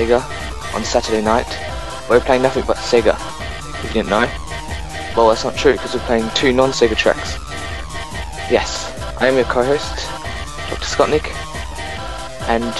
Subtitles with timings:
[0.00, 0.74] Sega.
[0.74, 1.46] On Saturday night,
[2.08, 3.14] we're playing nothing but Sega.
[3.74, 4.26] If you didn't know.
[5.14, 7.34] Well, that's not true because we're playing two non-Sega tracks.
[8.50, 10.08] Yes, I am your co-host,
[10.70, 10.86] Dr.
[10.86, 11.26] Scottnik,
[12.48, 12.72] and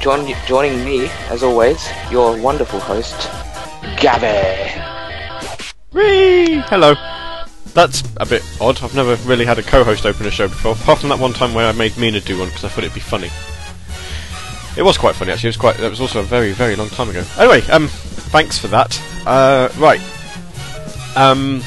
[0.00, 3.28] join, joining me, as always, your wonderful host,
[4.00, 4.80] Gabby.
[5.92, 6.62] Whee!
[6.68, 6.94] Hello.
[7.74, 8.82] That's a bit odd.
[8.82, 11.52] I've never really had a co-host open a show before, apart from that one time
[11.52, 13.30] where I made Mina do one because I thought it'd be funny.
[14.76, 15.48] It was quite funny actually.
[15.48, 15.76] It was quite.
[15.76, 17.24] That was also a very, very long time ago.
[17.38, 19.00] Anyway, um, thanks for that.
[19.24, 20.00] Uh, right.
[21.16, 21.62] Um,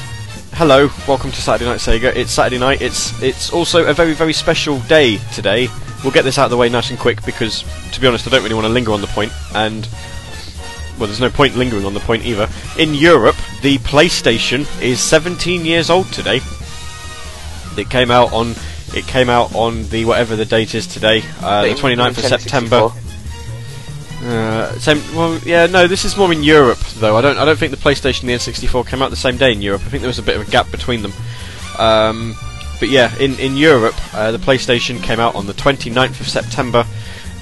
[0.52, 0.90] hello.
[1.06, 2.14] Welcome to Saturday Night Sega.
[2.14, 2.82] It's Saturday night.
[2.82, 5.68] It's it's also a very, very special day today.
[6.04, 8.30] We'll get this out of the way nice and quick because, to be honest, I
[8.30, 9.88] don't really want to linger on the point and
[10.98, 12.48] well, there's no point lingering on the point either.
[12.76, 16.40] In Europe, the PlayStation is 17 years old today.
[17.76, 18.54] It came out on
[18.94, 22.90] it came out on the whatever the date is today, uh, the 29th of September.
[24.22, 24.98] Uh, same.
[25.14, 25.86] Well, yeah, no.
[25.86, 27.16] This is more in Europe, though.
[27.16, 27.38] I don't.
[27.38, 29.82] I don't think the PlayStation and the N64 came out the same day in Europe.
[29.86, 31.12] I think there was a bit of a gap between them.
[31.78, 32.34] Um,
[32.80, 36.82] but yeah, in in Europe, uh, the PlayStation came out on the 29th of September,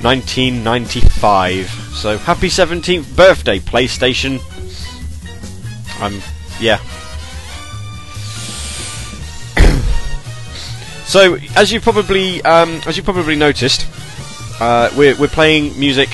[0.02, 1.70] 1995.
[1.94, 4.40] So happy 17th birthday, PlayStation.
[6.00, 6.20] Um,
[6.60, 6.78] yeah.
[11.16, 13.86] So as you probably um, as you probably noticed,
[14.60, 16.10] uh, we're we're playing music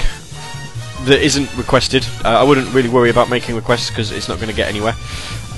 [1.07, 2.07] that isn't requested.
[2.25, 4.95] Uh, I wouldn't really worry about making requests because it's not going to get anywhere.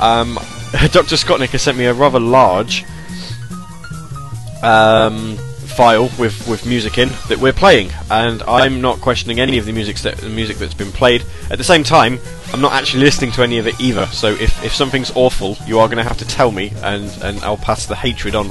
[0.00, 0.36] Um,
[0.92, 1.16] Dr.
[1.16, 2.86] Scottnik has sent me a rather large
[4.62, 9.66] um, file with, with music in that we're playing, and I'm not questioning any of
[9.66, 11.22] the music that the music that's been played.
[11.50, 12.18] At the same time,
[12.54, 14.06] I'm not actually listening to any of it either.
[14.06, 17.44] So if, if something's awful, you are going to have to tell me, and, and
[17.44, 18.50] I'll pass the hatred on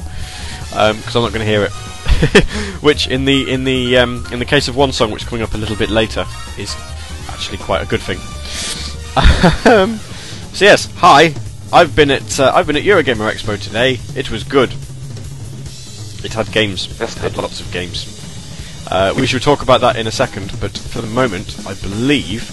[0.74, 1.72] because I'm not going to hear it.
[2.82, 5.42] which in the in the um, in the case of one song, which is coming
[5.42, 6.24] up a little bit later,
[6.58, 6.74] is
[7.28, 8.18] actually quite a good thing.
[9.72, 9.98] um,
[10.52, 11.34] so yes, hi.
[11.72, 13.98] I've been at uh, I've been at Eurogamer Expo today.
[14.14, 14.72] It was good.
[16.24, 17.00] It had games.
[17.00, 18.10] It had lots of games.
[18.90, 22.50] Uh, we should talk about that in a second, but for the moment, I believe.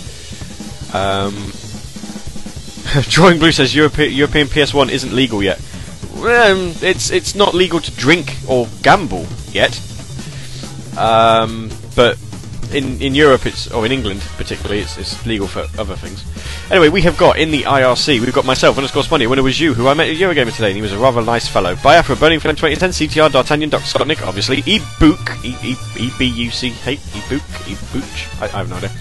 [0.93, 1.51] Um,
[3.09, 5.59] Drawing Blue says Europe- European PS1 isn't legal yet.
[6.21, 9.79] Um, it's it's not legal to drink or gamble yet.
[10.97, 12.17] Um, but
[12.73, 16.23] in in Europe, it's or in England particularly, it's, it's legal for other things.
[16.71, 19.59] Anyway, we have got in the IRC, we've got myself, underscore Spunny, when it was
[19.59, 21.75] you, who I met at Eurogamer today, and he was a rather nice fellow.
[21.75, 23.83] Biafra, Burning Flame 2010, CTR, D'Artagnan, Dr.
[23.83, 28.91] Scottnik, obviously, E-Book, E-B-U-C-H, E-Book, E-Booch, I, I have no idea.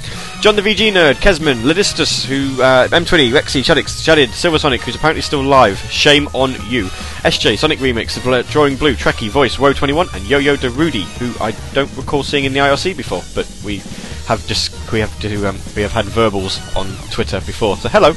[0.40, 4.94] John the VG Nerd, Kesman, Ladistus, who, uh, M20, Rexy, Shadix, Shadid, Silver Sonic, who's
[4.94, 6.86] apparently still live, shame on you.
[7.24, 11.94] SJ, Sonic Remix, Drawing Blue, Trekkie, Voice, Woe21, and Yo-Yo de Rudy, who I don't
[11.94, 13.82] recall seeing in the IRC before, but we
[14.26, 17.76] have just we have to um, we have had verbals on Twitter before.
[17.76, 18.10] So hello.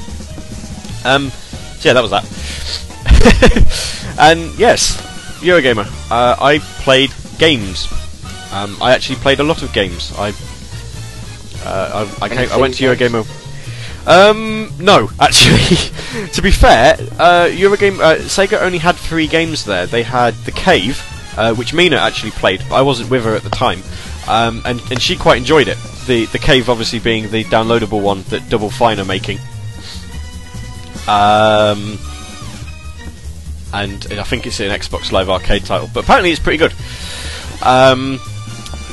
[1.03, 2.23] Um, so yeah, that was that.
[4.17, 4.95] and yes,
[5.41, 5.87] Eurogamer.
[6.09, 7.91] Uh, I played games.
[8.53, 10.13] Um, I actually played a lot of games.
[10.17, 10.31] I
[11.63, 13.25] uh, I, I, came, I went to Eurogamer.
[14.05, 16.27] Um, no, actually.
[16.33, 19.85] to be fair, uh, Eurogame uh, Sega only had three games there.
[19.85, 21.01] They had The Cave,
[21.37, 23.81] uh, which Mina actually played, but I wasn't with her at the time,
[24.27, 25.77] um, and and she quite enjoyed it.
[26.05, 29.39] The The Cave, obviously, being the downloadable one that Double Fine are making.
[31.07, 31.97] Um,
[33.73, 36.73] and I think it's an Xbox Live Arcade title, but apparently it's pretty good.
[37.61, 38.19] Um,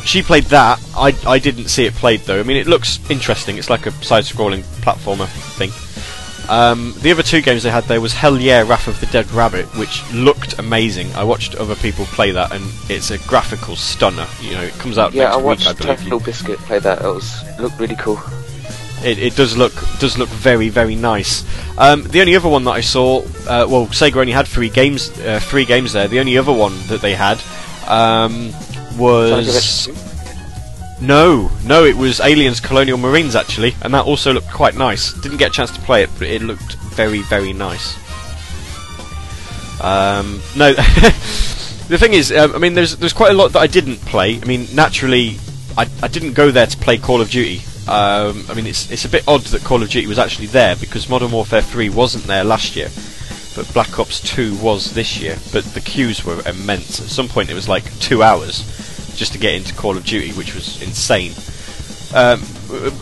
[0.05, 0.81] she played that.
[0.97, 2.41] I, I didn't see it played though.
[2.41, 3.57] I mean, it looks interesting.
[3.59, 5.27] It's like a side-scrolling platformer
[5.57, 5.71] thing.
[6.49, 9.31] Um, the other two games they had there was Hell Yeah, Wrath of the Dead
[9.31, 11.13] Rabbit, which looked amazing.
[11.15, 14.27] I watched other people play that, and it's a graphical stunner.
[14.41, 15.99] You know, it comes out Yeah, next I week, watched I believe.
[15.99, 17.03] Techno Biscuit play that.
[17.03, 18.19] It was looked really cool.
[19.05, 21.45] It, it does look does look very very nice.
[21.79, 25.17] Um, the only other one that I saw, uh, well, Sega only had three games,
[25.21, 26.09] uh, three games there.
[26.09, 27.39] The only other one that they had
[27.89, 28.51] um,
[28.99, 29.89] was
[31.01, 35.15] no, no, it was Aliens Colonial Marines actually, and that also looked quite nice.
[35.15, 37.97] Didn't get a chance to play it, but it looked very very nice.
[39.81, 43.67] Um, no, the thing is, um, I mean, there's there's quite a lot that I
[43.67, 44.39] didn't play.
[44.41, 45.39] I mean, naturally,
[45.79, 47.63] I, I didn't go there to play Call of Duty.
[47.89, 50.77] Um, I mean, it's it's a bit odd that Call of Duty was actually there
[50.77, 52.89] because Modern Warfare 3 wasn't there last year,
[53.73, 55.37] Black Ops 2 was this year.
[55.53, 57.01] But the queues were immense.
[57.01, 58.65] At some point, it was like two hours
[59.17, 61.33] just to get into Call of Duty, which was insane.
[62.15, 62.43] Um,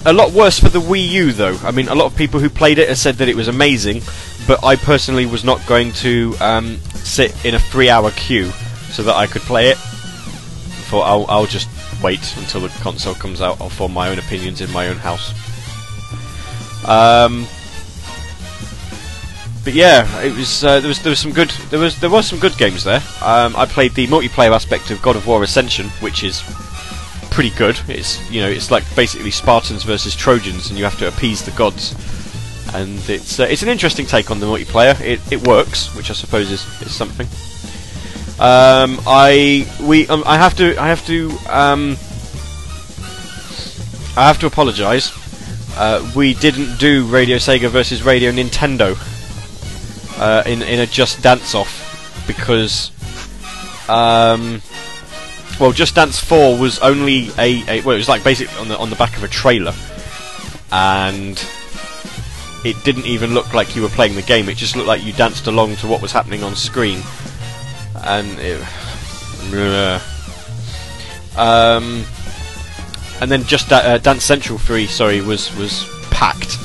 [0.04, 1.56] a lot worse for the Wii U, though.
[1.62, 4.02] I mean, a lot of people who played it have said that it was amazing,
[4.46, 8.50] but I personally was not going to um, sit in a three-hour queue
[8.90, 9.78] so that I could play it.
[10.88, 11.68] Thought I'll, I'll just
[12.02, 13.60] wait until the console comes out.
[13.60, 15.32] I'll form my own opinions in my own house.
[16.86, 17.46] Um,
[19.68, 22.26] but yeah, it was uh, there was there was some good there was there was
[22.26, 23.02] some good games there.
[23.20, 26.42] Um, I played the multiplayer aspect of God of War Ascension, which is
[27.30, 27.78] pretty good.
[27.86, 31.50] It's you know it's like basically Spartans versus Trojans, and you have to appease the
[31.50, 31.94] gods.
[32.72, 34.98] And it's uh, it's an interesting take on the multiplayer.
[35.02, 37.26] It it works, which I suppose is, is something.
[38.40, 41.98] Um, I we um, I have to I have to um,
[44.16, 45.12] I have to apologise.
[45.76, 48.96] Uh, we didn't do Radio Sega versus Radio Nintendo
[50.18, 52.90] uh, in in a Just Dance off because
[53.88, 54.60] um,
[55.58, 58.78] well, Just Dance 4 was only a, a well, it was like basically on the
[58.78, 59.74] on the back of a trailer,
[60.70, 61.42] and
[62.64, 64.48] it didn't even look like you were playing the game.
[64.48, 67.00] It just looked like you danced along to what was happening on screen,
[68.04, 68.60] and it,
[71.36, 72.04] um,
[73.20, 76.58] and then just da- uh, Dance Central 3, sorry, was was packed.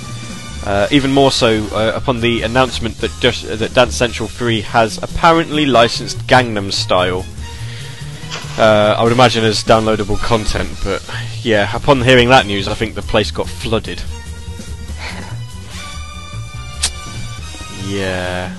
[0.65, 4.98] Uh, even more so uh, upon the announcement that just, that Dance Central 3 has
[5.03, 7.25] apparently licensed Gangnam Style.
[8.58, 11.03] Uh, I would imagine as downloadable content, but
[11.41, 14.01] yeah, upon hearing that news, I think the place got flooded.
[17.86, 18.55] Yeah.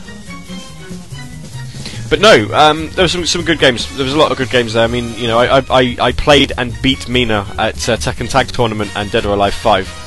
[2.11, 3.97] But no, um, there were some some good games.
[3.97, 4.85] There was a lot of good games there.
[4.85, 8.49] I mean, you know, I I, I played and beat Mina at uh, Tekken Tag
[8.49, 10.04] Tournament and Dead or Alive Five.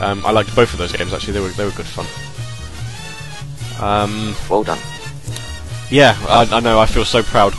[0.00, 1.34] Um, I liked both of those games actually.
[1.34, 2.06] They were they were good fun.
[3.82, 4.78] Um, Well done.
[5.90, 6.78] yeah, I, I know.
[6.78, 7.52] I feel so proud.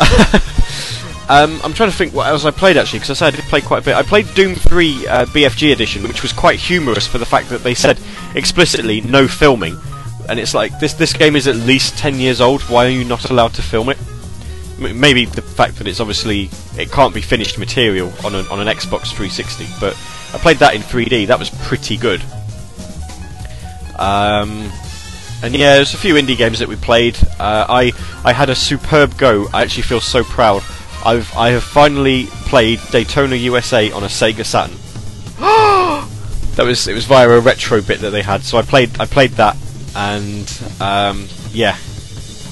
[1.28, 3.44] um, I'm trying to think what else I played actually, because I said I did
[3.46, 3.94] play quite a bit.
[3.94, 7.62] I played Doom 3 uh, BFG edition, which was quite humorous for the fact that
[7.62, 7.98] they said
[8.34, 9.76] explicitly no filming,
[10.28, 12.62] and it's like this this game is at least 10 years old.
[12.62, 13.98] Why are you not allowed to film it?
[14.80, 18.60] M- maybe the fact that it's obviously it can't be finished material on an on
[18.60, 19.96] an Xbox 360, but
[20.32, 21.26] I played that in 3D.
[21.26, 22.22] That was pretty good.
[23.96, 24.70] Um,
[25.42, 27.18] and yeah, there's a few indie games that we played.
[27.38, 27.92] Uh, I
[28.24, 29.48] I had a superb go.
[29.52, 30.62] I actually feel so proud.
[31.04, 34.76] I've I have finally played Daytona USA on a Sega Saturn.
[36.56, 38.42] that was it was via a retro bit that they had.
[38.42, 39.56] So I played I played that,
[39.96, 41.76] and um, yeah,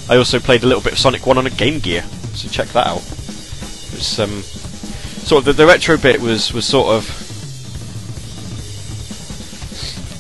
[0.09, 2.03] I also played a little bit of Sonic One on a Game Gear.
[2.35, 2.99] So check that out.
[2.99, 7.28] It was um, sort of the, the retro bit was was sort of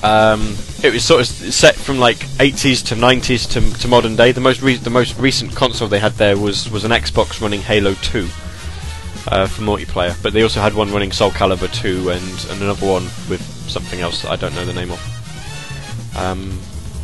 [0.02, 4.32] um, it was sort of set from like 80s to 90s to, to modern day.
[4.32, 7.62] The most re- the most recent console they had there was was an Xbox running
[7.62, 8.28] Halo 2
[9.30, 12.86] uh, for multiplayer, but they also had one running Soul Calibur 2 and, and another
[12.86, 16.16] one with something else that I don't know the name of.
[16.16, 16.58] Um,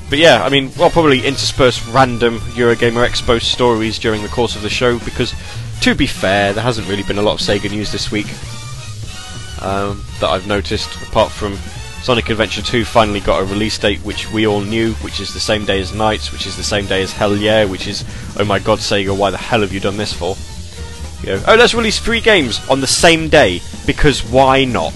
[0.09, 4.63] but yeah, I mean, I'll probably intersperse random Eurogamer Expo stories during the course of
[4.63, 5.35] the show because,
[5.81, 8.29] to be fair, there hasn't really been a lot of Sega news this week
[9.63, 11.59] um, that I've noticed, apart from
[12.05, 15.41] Sonic Adventure 2 finally got a release date which we all knew, which is the
[15.41, 18.05] same day as NiGHTS, which is the same day as Hell Yeah, which is,
[18.39, 20.37] oh my god, Sega, why the hell have you done this for?
[21.27, 24.93] You know, oh, let's release three games on the same day, because why not?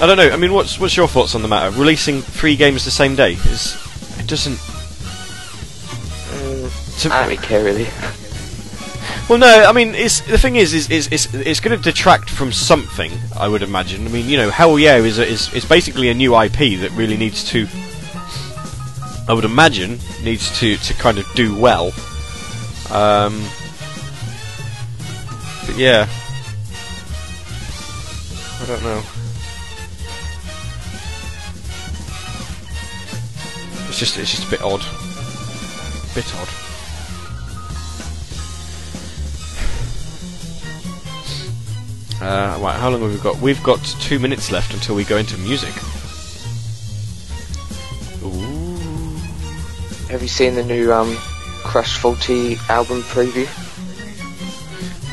[0.00, 1.70] I don't know, I mean, what's what's your thoughts on the matter?
[1.78, 3.76] Releasing three games the same day is.
[4.18, 4.56] It doesn't.
[6.40, 7.86] Mm, to- I don't care really.
[9.26, 12.28] Well, no, I mean, it's the thing is, is, is it's it's going to detract
[12.28, 13.10] from something.
[13.34, 14.06] I would imagine.
[14.06, 16.90] I mean, you know, Hell Yeah is a, is is basically a new IP that
[16.92, 17.66] really needs to.
[19.26, 21.86] I would imagine needs to to kind of do well.
[22.90, 23.42] Um,
[25.64, 26.06] but yeah,
[28.60, 29.02] I don't know.
[33.88, 34.84] It's just it's just a bit odd.
[36.14, 36.63] Bit odd.
[42.24, 43.38] Uh, right, how long have we got?
[43.38, 45.74] We've got two minutes left until we go into music.
[48.24, 49.16] Ooh.
[50.08, 51.16] Have you seen the new um,
[51.64, 53.46] Crush 40 album preview?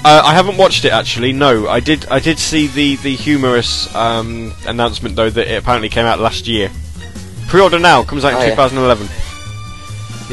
[0.06, 1.34] Uh, I haven't watched it actually.
[1.34, 2.06] No, I did.
[2.08, 6.48] I did see the the humorous um, announcement though that it apparently came out last
[6.48, 6.72] year.
[7.50, 8.50] Pre-order now comes out in Oh, yeah.
[8.52, 9.08] 2011.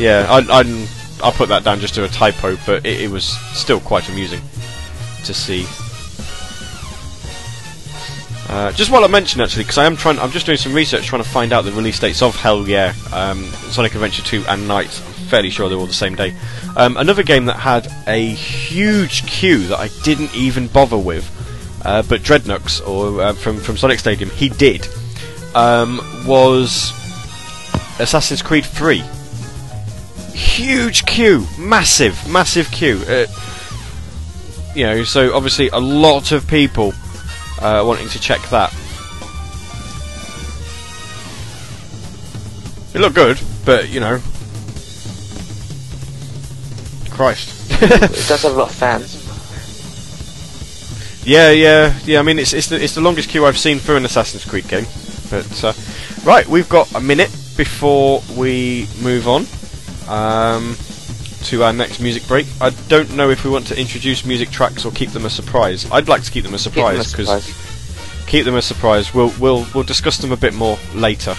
[0.01, 0.87] Yeah, I, I'm,
[1.25, 4.41] I'll put that down just to a typo, but it, it was still quite amusing
[5.25, 5.67] to see.
[8.49, 11.07] Uh, just while I mention actually, because I am trying, I'm just doing some research
[11.07, 14.67] trying to find out the release dates of Hell Yeah, um, Sonic Adventure 2, and
[14.67, 15.03] Night.
[15.07, 16.35] I'm fairly sure they're all the same day.
[16.75, 21.31] Um, another game that had a huge queue that I didn't even bother with,
[21.85, 24.89] uh, but Dreadnoughts or uh, from from Sonic Stadium, he did,
[25.55, 26.93] um, was
[28.01, 29.03] Assassin's Creed 3.
[30.33, 33.03] Huge queue, massive, massive queue.
[33.07, 33.27] Uh,
[34.75, 36.95] you know, so obviously a lot of people
[37.61, 38.73] uh, wanting to check that.
[42.95, 44.21] It looked good, but you know,
[47.11, 47.55] Christ.
[47.83, 49.25] it does have a lot of fans.
[51.27, 52.21] Yeah, yeah, yeah.
[52.21, 54.67] I mean, it's it's the it's the longest queue I've seen for an Assassin's Creed
[54.67, 54.87] game.
[55.31, 55.73] But uh,
[56.25, 59.47] right, we've got a minute before we move on
[60.09, 60.77] um,
[61.45, 62.47] to our next music break.
[62.61, 65.91] I don't know if we want to introduce music tracks or keep them a surprise.
[65.91, 67.29] I'd like to keep them a surprise because
[68.27, 69.15] keep them a surprise.
[69.15, 71.35] We'll we'll we'll discuss them a bit more later.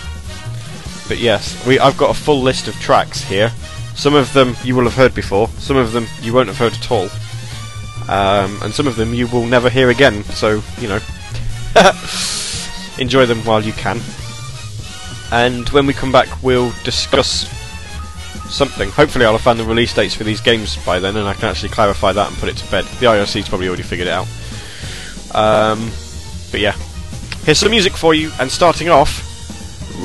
[1.08, 3.51] But yes, we I've got a full list of tracks here.
[3.96, 5.48] Some of them you will have heard before.
[5.58, 7.10] Some of them you won't have heard at all.
[8.10, 10.24] Um, and some of them you will never hear again.
[10.24, 11.00] So you know,
[12.98, 14.00] enjoy them while you can.
[15.32, 17.48] And when we come back, we'll discuss
[18.50, 18.89] something.
[18.91, 21.46] Hopefully, I'll have found the release dates for these games by then, and I can
[21.46, 22.86] actually clarify that and put it to bed.
[22.86, 24.27] The IRC's probably already figured it out.
[25.34, 25.91] Um,
[26.51, 26.75] but yeah,
[27.44, 29.22] here's some music for you, and starting off,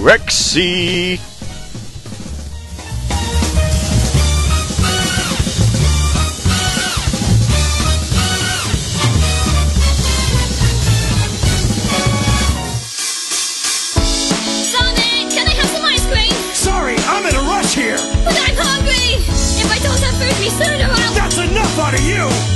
[0.03, 1.34] Rexy.
[20.51, 22.54] That's enough out of you.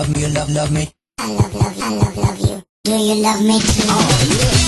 [0.00, 0.88] Love me, you love love me.
[1.18, 2.62] I love love I love love you.
[2.84, 3.82] Do you love me too?
[3.86, 4.59] Oh, I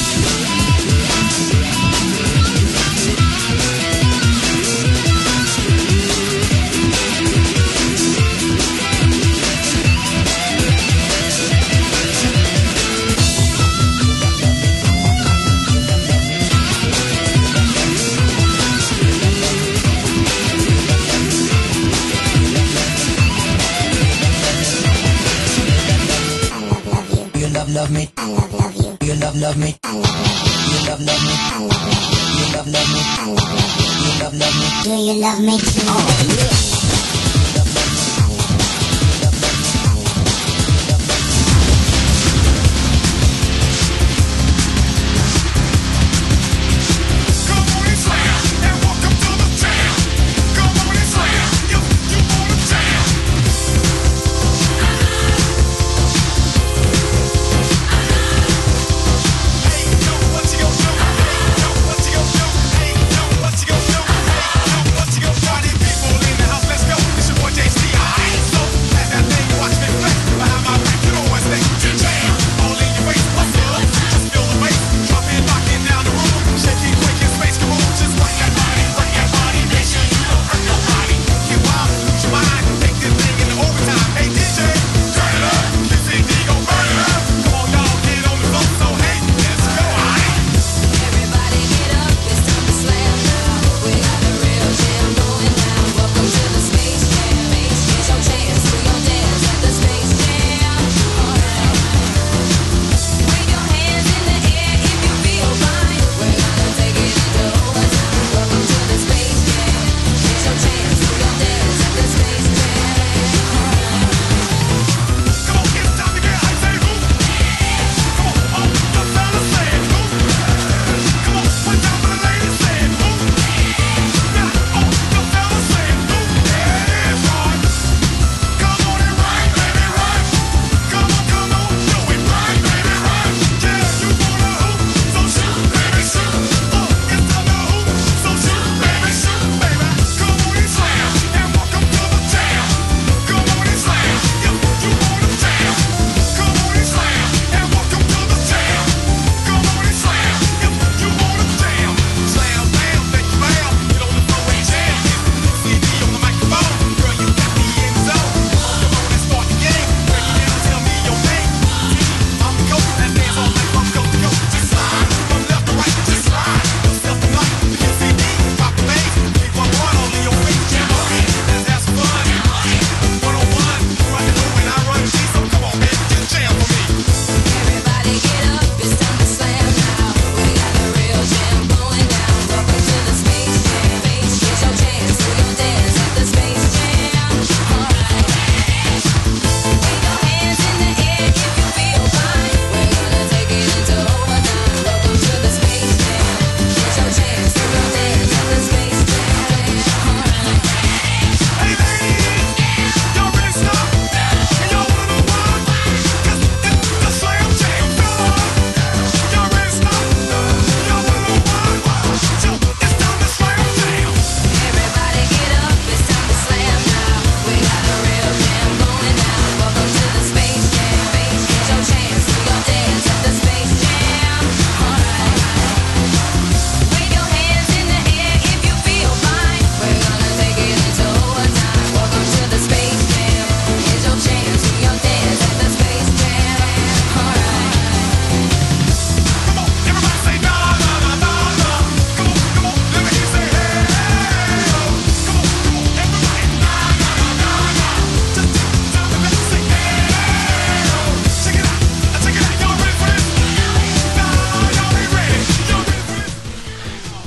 [27.93, 28.09] me.
[28.17, 28.97] I love love you.
[29.07, 29.75] You love love me.
[29.85, 30.73] I love love you.
[30.73, 31.35] You love love me.
[31.37, 32.33] I love love you.
[32.39, 33.01] You love love me.
[33.03, 33.93] I love love you.
[34.03, 34.67] You love love me.
[34.83, 35.87] Do you love me oh, too?
[35.87, 36.82] Come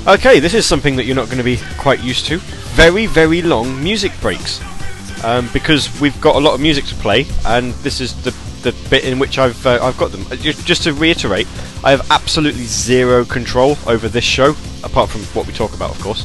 [0.08, 2.38] Okay, this is something that you're not going to be quite used to.
[2.76, 4.62] Very, very long music breaks.
[5.24, 8.30] Um, because we've got a lot of music to play, and this is the,
[8.62, 10.24] the bit in which I've uh, I've got them.
[10.30, 11.48] Uh, Just to reiterate,
[11.84, 14.52] I have absolutely zero control over this show,
[14.84, 16.24] apart from what we talk about, of course.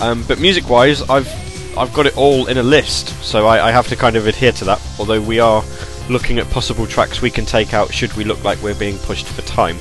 [0.00, 1.28] Um, but music-wise, I've
[1.76, 4.52] I've got it all in a list, so I, I have to kind of adhere
[4.52, 4.80] to that.
[4.98, 5.62] Although we are
[6.08, 9.26] looking at possible tracks we can take out should we look like we're being pushed
[9.26, 9.76] for time.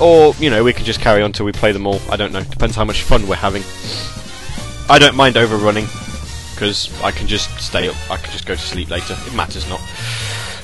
[0.00, 2.00] Or, you know, we can just carry on till we play them all.
[2.10, 2.42] I don't know.
[2.42, 3.62] Depends how much fun we're having.
[4.90, 5.86] I don't mind overrunning,
[6.54, 7.96] because I can just stay up.
[8.10, 9.16] I can just go to sleep later.
[9.26, 9.80] It matters not.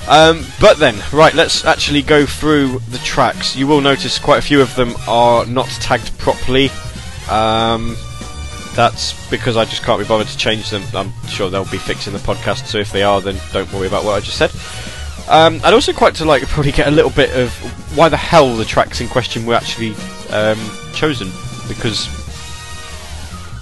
[0.09, 3.55] Um, but then, right, let's actually go through the tracks.
[3.55, 6.71] You will notice quite a few of them are not tagged properly.
[7.31, 7.97] Um,
[8.75, 10.83] that's because I just can't be bothered to change them.
[10.95, 13.87] I'm sure they'll be fixed in the podcast, so if they are, then don't worry
[13.87, 14.51] about what I just said.
[15.31, 17.53] Um, I'd also quite to like probably get a little bit of
[17.97, 19.95] why the hell the tracks in question were actually
[20.31, 20.59] um,
[20.95, 21.31] chosen
[21.69, 22.09] because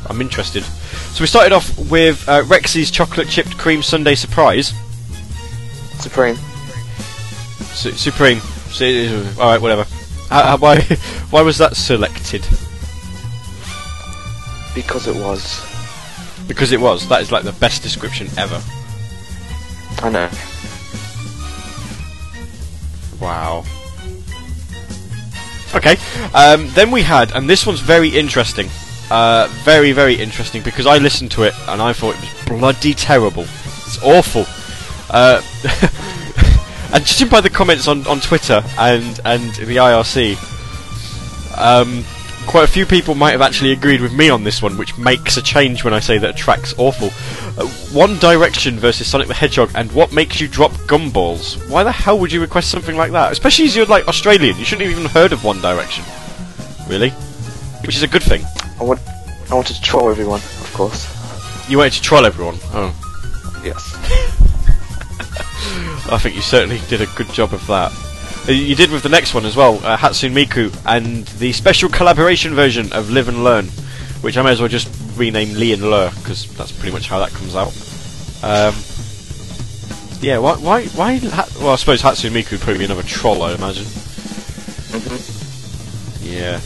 [0.09, 0.63] I'm interested.
[0.63, 4.73] So we started off with uh, Rexy's chocolate chipped cream Sunday surprise.
[5.99, 6.37] Supreme.
[7.75, 8.39] Su- Supreme.
[8.71, 9.87] Su- all right, whatever.
[10.29, 10.81] How, why?
[11.31, 12.43] Why was that selected?
[14.75, 15.65] Because it was.
[16.47, 17.09] Because it was.
[17.09, 18.63] That is like the best description ever.
[19.99, 20.29] I know.
[23.21, 23.65] Wow.
[25.75, 25.97] Okay.
[26.35, 28.69] Um, then we had, and this one's very interesting.
[29.11, 32.95] Uh, very, very interesting because I listened to it and I thought it was bloody
[32.95, 33.43] terrible.
[33.43, 34.47] It's awful.
[35.11, 35.43] Uh,
[36.93, 40.37] and judging by the comments on, on Twitter and, and the IRC,
[41.57, 42.05] um,
[42.47, 45.37] quite a few people might have actually agreed with me on this one, which makes
[45.37, 47.09] a change when I say that a track's awful.
[47.59, 51.57] Uh, One Direction versus Sonic the Hedgehog, and what makes you drop gumballs?
[51.69, 53.33] Why the hell would you request something like that?
[53.33, 56.05] Especially as you're like Australian, you shouldn't have even heard of One Direction.
[56.89, 57.11] Really?
[57.85, 58.43] Which is a good thing.
[58.81, 59.01] I want.
[59.51, 61.07] I wanted to troll everyone, of course.
[61.69, 62.57] You wanted to troll everyone.
[62.73, 62.95] Oh.
[63.65, 63.95] Yes.
[66.09, 67.91] I think you certainly did a good job of that.
[68.49, 71.89] Uh, You did with the next one as well, uh, Hatsune Miku, and the special
[71.89, 73.67] collaboration version of Live and Learn,
[74.21, 77.19] which I may as well just rename Lee and Lur, because that's pretty much how
[77.19, 77.73] that comes out.
[78.45, 78.75] Um,
[80.23, 81.17] yeah, why, why, why?
[81.19, 83.85] Ha- well, I suppose Hatsune Miku would probably be another troll, I imagine.
[84.93, 86.61] hmm Yeah.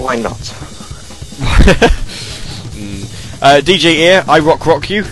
[0.00, 0.38] Why not?
[3.40, 5.04] Uh, DJ Ear, I Rock Rock You,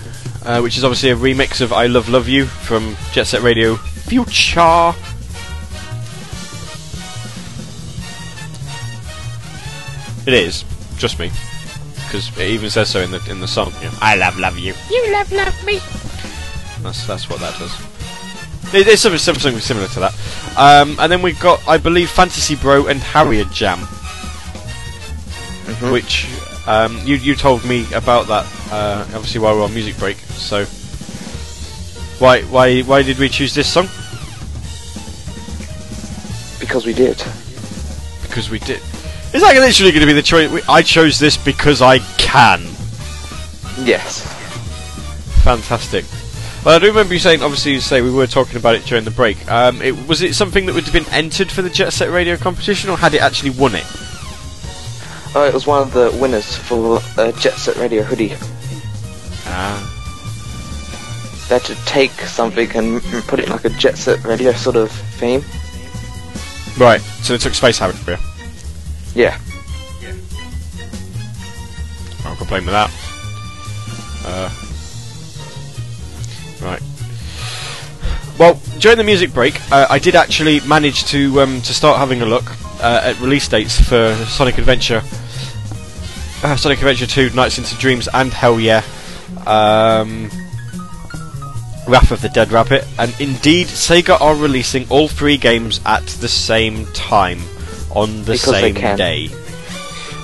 [0.44, 3.76] uh, which is obviously a remix of I Love Love You from Jet Set Radio
[4.08, 4.94] Future.
[10.26, 10.64] It is,
[10.98, 11.30] trust me,
[12.06, 13.72] because it even says so in the in the song.
[13.80, 14.74] you know, I love love you.
[14.90, 15.78] You love love me.
[16.82, 17.72] That's that's what that does.
[18.74, 20.14] It, it's something, something similar to that.
[20.58, 23.78] Um, and then we've got, I believe, Fantasy Bro and Harrier Jam
[25.66, 25.92] Mhm.
[25.92, 26.26] which
[26.68, 30.16] um, you you told me about that uh, obviously while we're on music break.
[30.16, 30.64] So
[32.18, 33.88] why why why did we choose this song?
[36.58, 37.22] Because we did.
[38.22, 38.80] Because we did.
[39.34, 40.66] Is that literally going to be the choice?
[40.68, 42.62] I chose this because I can.
[43.84, 44.22] Yes.
[45.42, 46.04] Fantastic.
[46.64, 47.42] Well, I do remember you saying.
[47.42, 49.50] Obviously, you say we were talking about it during the break.
[49.50, 52.36] Um, it, was it something that would have been entered for the Jet Set Radio
[52.36, 53.86] competition, or had it actually won it?
[55.34, 58.34] Uh, it was one of the winners for uh, Jet Set Radio hoodie.
[59.44, 59.95] Ah.
[61.48, 64.76] They had to take something and put it in like a Jet Set Radio sort
[64.76, 65.44] of theme.
[66.76, 67.00] Right.
[67.22, 67.94] So they took Space Harrier.
[68.06, 68.18] Yeah.
[69.14, 69.38] Yeah.
[70.02, 70.14] yeah.
[72.24, 72.90] I'll complain with that.
[74.26, 74.50] Uh,
[76.62, 76.82] right.
[78.38, 82.20] Well, during the music break, uh, I did actually manage to um, to start having
[82.20, 82.50] a look
[82.82, 85.02] uh, at release dates for Sonic Adventure,
[86.42, 88.82] uh, Sonic Adventure 2, NiGHTS into Dreams, and Hell Yeah,
[89.46, 90.28] um,
[91.86, 96.28] Wrath of the Dead Rabbit, and indeed, Sega are releasing all three games at the
[96.28, 97.40] same time
[97.94, 98.96] on the Because they same can.
[98.96, 99.28] day.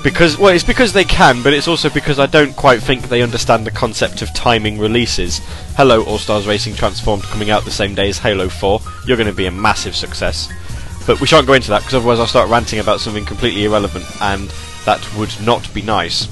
[0.02, 3.22] Because well, it's because they can, but it's also because I don't quite think they
[3.22, 5.38] understand the concept of timing releases.
[5.76, 8.80] Hello, All Stars Racing Transformed coming out the same day as Halo 4.
[9.06, 10.48] You're going to be a massive success.
[11.06, 14.04] But we shan't go into that because otherwise I'll start ranting about something completely irrelevant,
[14.20, 14.52] and
[14.84, 16.26] that would not be nice.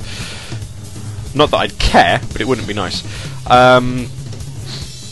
[1.35, 3.05] Not that I'd care, but it wouldn't be nice.
[3.49, 4.09] Um,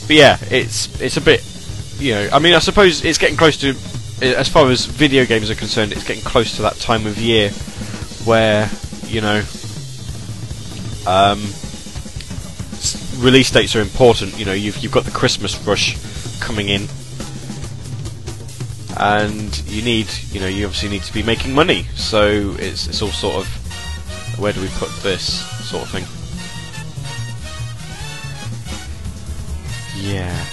[0.09, 1.45] but yeah, it's it's a bit,
[1.99, 2.31] you know.
[2.33, 3.75] I mean, I suppose it's getting close to,
[4.23, 7.51] as far as video games are concerned, it's getting close to that time of year
[8.25, 8.71] where
[9.07, 9.45] you know
[11.07, 11.41] um,
[13.23, 14.39] release dates are important.
[14.39, 15.99] You know, you've you've got the Christmas rush
[16.41, 16.89] coming in,
[18.97, 21.85] and you need, you know, you obviously need to be making money.
[21.97, 26.18] So it's it's all sort of where do we put this sort of thing?
[30.01, 30.45] Yeah.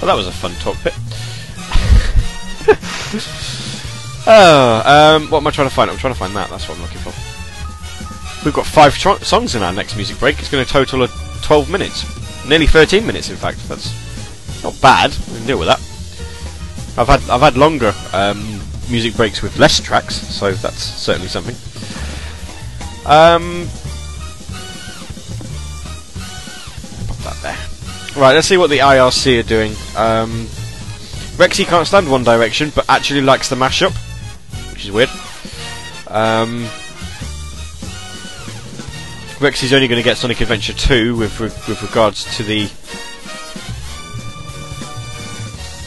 [0.00, 0.94] Well, that was a fun talk bit.
[4.26, 5.90] oh, um, what am I trying to find?
[5.90, 6.50] I'm trying to find that.
[6.50, 7.12] That's what I'm looking for.
[8.44, 10.38] We've got five tro- songs in our next music break.
[10.40, 11.10] It's going to total of
[11.42, 12.04] 12 minutes,
[12.48, 13.58] nearly 13 minutes, in fact.
[13.68, 13.92] That's
[14.64, 15.16] not bad.
[15.30, 15.80] We can deal with that.
[16.98, 18.60] I've had I've had longer um,
[18.90, 21.54] music breaks with less tracks, so that's certainly something.
[23.06, 23.66] Um,
[27.22, 27.58] that there.
[28.20, 29.72] Right, let's see what the IRC are doing.
[29.96, 30.46] Um,
[31.38, 33.92] Rexy can't stand One Direction, but actually likes the mashup,
[34.70, 35.08] which is weird.
[36.08, 36.64] Um,
[39.38, 42.64] Rexy's only going to get Sonic Adventure 2 with re- with regards to the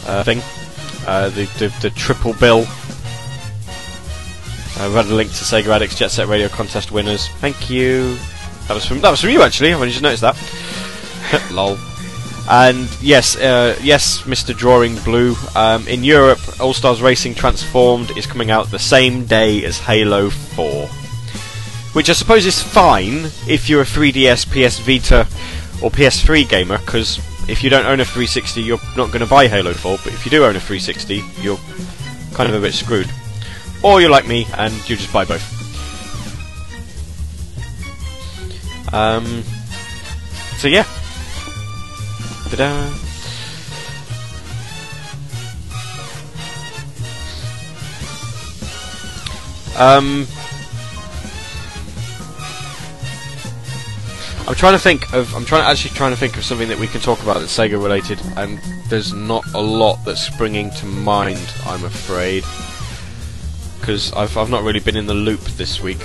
[0.08, 0.42] uh, thing,
[1.08, 2.66] uh, the, the the triple bill.
[4.78, 7.30] Uh, we had a link to Sega Addicts Jet Set Radio contest winners.
[7.40, 8.18] Thank you.
[8.68, 9.72] That was from that was from you actually.
[9.72, 10.36] I've only just noticed that.
[11.52, 11.78] Lol.
[12.50, 14.56] And yes, uh, yes, Mr.
[14.56, 15.36] Drawing Blue.
[15.56, 20.30] Um, in Europe, All Stars Racing Transformed is coming out the same day as Halo
[20.30, 20.88] 4.
[21.94, 25.22] Which I suppose is fine if you're a 3DS, PS Vita,
[25.82, 27.18] or PS3 gamer, because
[27.50, 29.98] if you don't own a 360, you're not going to buy Halo 4.
[30.04, 31.60] But if you do own a 360, you're
[32.34, 33.10] kind of a bit screwed.
[33.84, 35.52] Or you're like me and you just buy both.
[38.94, 39.44] Um,
[40.58, 40.86] so yeah.
[42.56, 42.94] Ta-da.
[49.78, 50.26] Um,
[54.48, 55.34] I'm trying to think of.
[55.36, 57.72] I'm trying actually trying to think of something that we can talk about that's Sega
[57.72, 61.54] related, and there's not a lot that's springing to mind.
[61.66, 62.46] I'm afraid,
[63.80, 66.00] because I've I've not really been in the loop this week.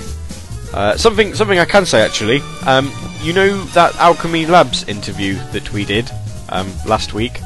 [0.73, 2.41] Uh, something something I can say actually.
[2.65, 2.91] Um,
[3.21, 6.11] you know that Owlchemy Labs interview that we did
[6.51, 7.39] um, last week.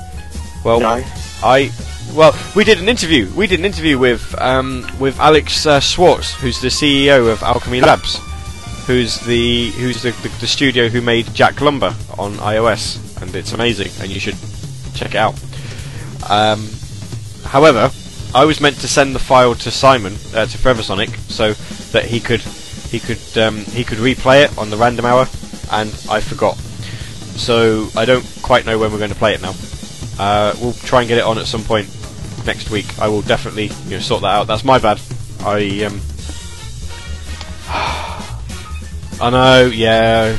[0.63, 1.03] Well, No.
[1.43, 1.71] I
[2.13, 3.29] well we did an interview.
[3.35, 7.81] We did an interview with um, with Alex uh, Schwartz, who's the CEO of Owlchemy
[7.81, 8.19] Labs,
[8.87, 13.53] who's the who's the, the, the studio who made Jack Lumber on iOS, and it's
[13.53, 14.37] amazing, and you should
[14.95, 15.35] check it out.
[16.29, 16.67] Um,
[17.43, 17.91] however,
[18.33, 21.53] I was meant to send the file to Simon uh, to Forever Sonic so
[21.91, 25.27] that he could he could um, he could replay it on the random hour,
[25.71, 26.57] and I forgot.
[27.35, 29.55] So I don't quite know when we're going to play it now.
[30.19, 31.87] Uh, we'll try and get it on at some point
[32.45, 32.85] next week.
[32.99, 34.45] I will definitely you know sort that out.
[34.45, 35.01] That's my bad.
[35.39, 35.99] I um.
[39.19, 40.37] I know, yeah.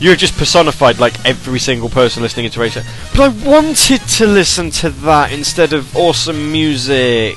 [0.00, 2.82] You're just personified like every single person listening to Racer.
[3.12, 7.36] But I wanted to listen to that instead of awesome music.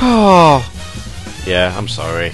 [0.00, 0.68] Oh.
[1.44, 2.30] Yeah, I'm sorry.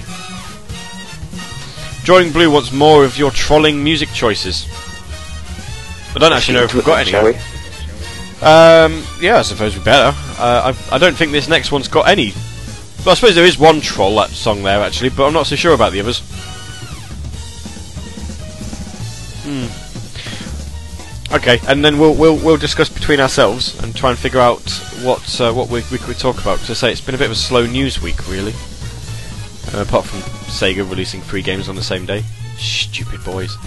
[2.03, 4.67] Drawing Blue wants more of your trolling music choices.
[6.15, 7.11] I don't actually know if we've got any.
[7.11, 7.35] Shall we?
[8.41, 10.17] Um, yeah, I suppose we better.
[10.39, 12.31] Uh, I, I don't think this next one's got any.
[12.99, 15.55] Well, I suppose there is one troll that song there actually, but I'm not so
[15.55, 16.21] sure about the others.
[19.45, 21.35] Hmm.
[21.35, 24.69] Okay, and then we'll we'll we'll discuss between ourselves and try and figure out
[25.01, 26.59] what uh, what we, we could talk about.
[26.61, 28.53] To say it's been a bit of a slow news week, really.
[29.73, 32.23] Uh, apart from Sega releasing three games on the same day.
[32.59, 33.57] Stupid boys.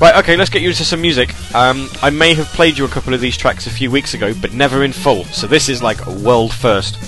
[0.00, 1.34] Right, okay, let's get you into some music.
[1.54, 4.34] Um, I may have played you a couple of these tracks a few weeks ago,
[4.40, 6.98] but never in full, so this is like a world first.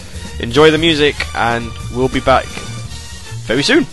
[0.40, 2.46] Enjoy the music, and we'll be back
[3.46, 3.86] very soon.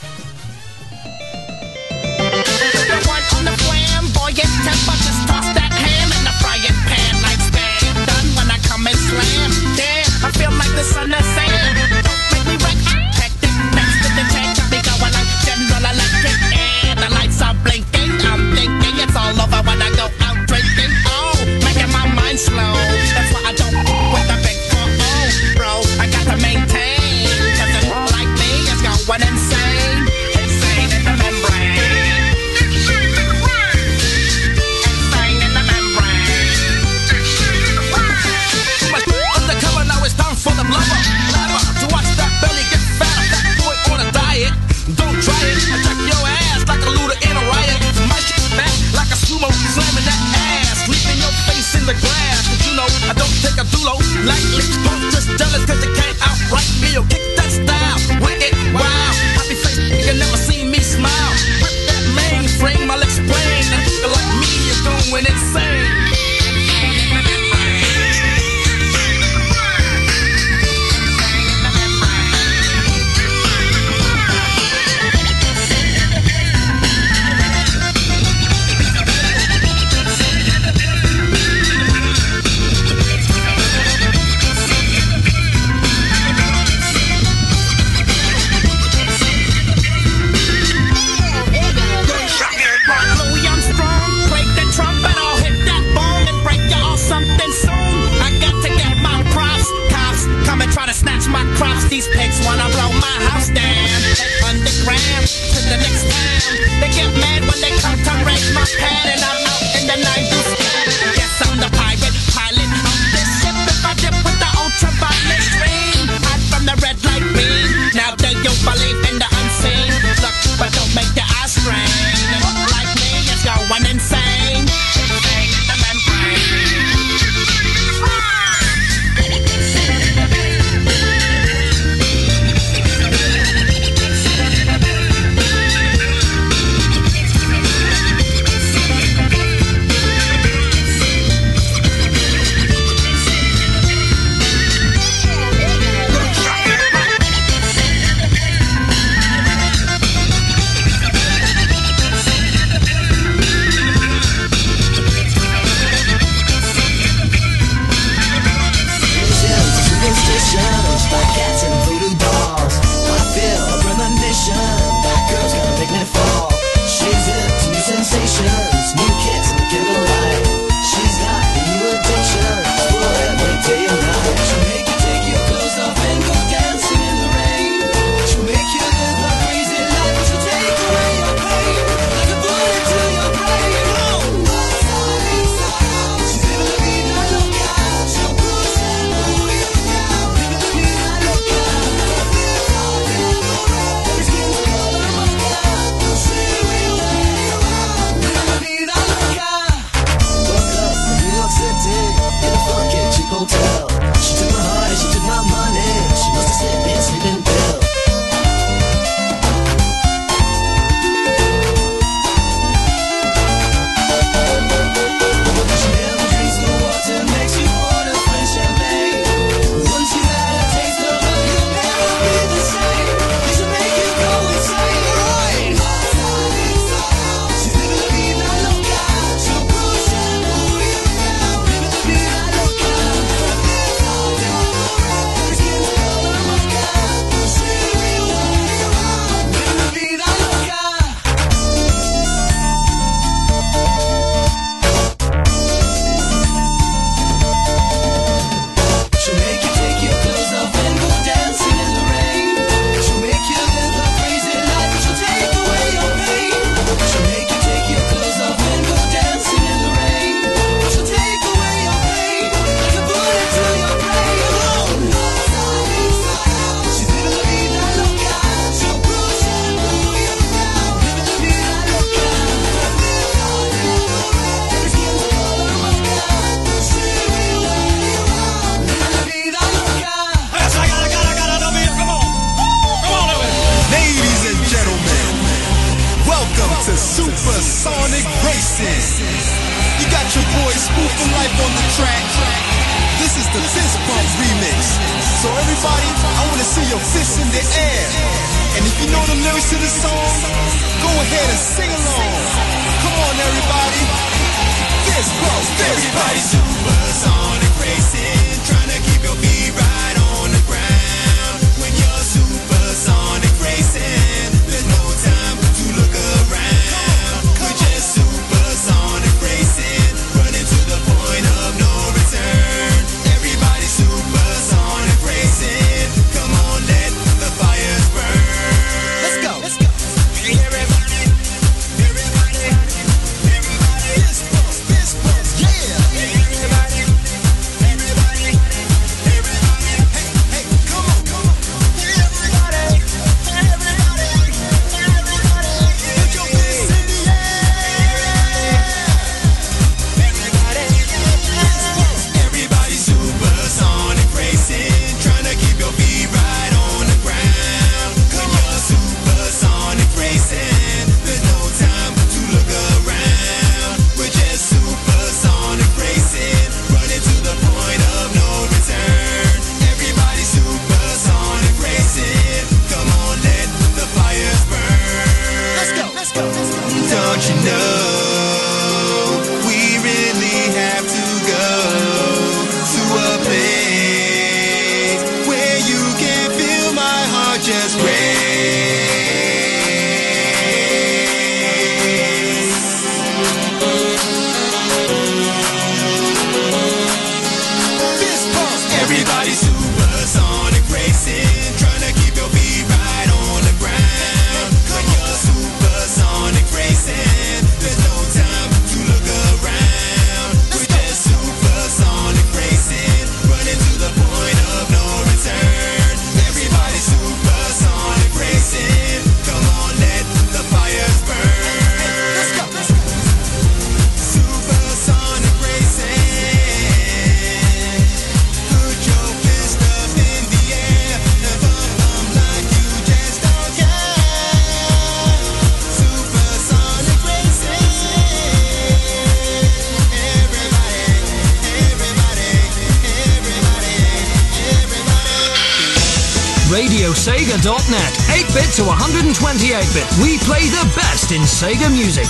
[447.90, 450.22] SegNet, 8-bit to 128-bit.
[450.22, 452.28] We play the best in Sega music.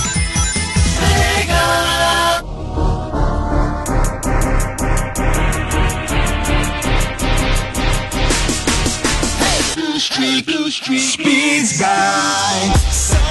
[0.96, 2.40] Sega!
[9.36, 13.29] Hey, blue street, blue street, speeds by.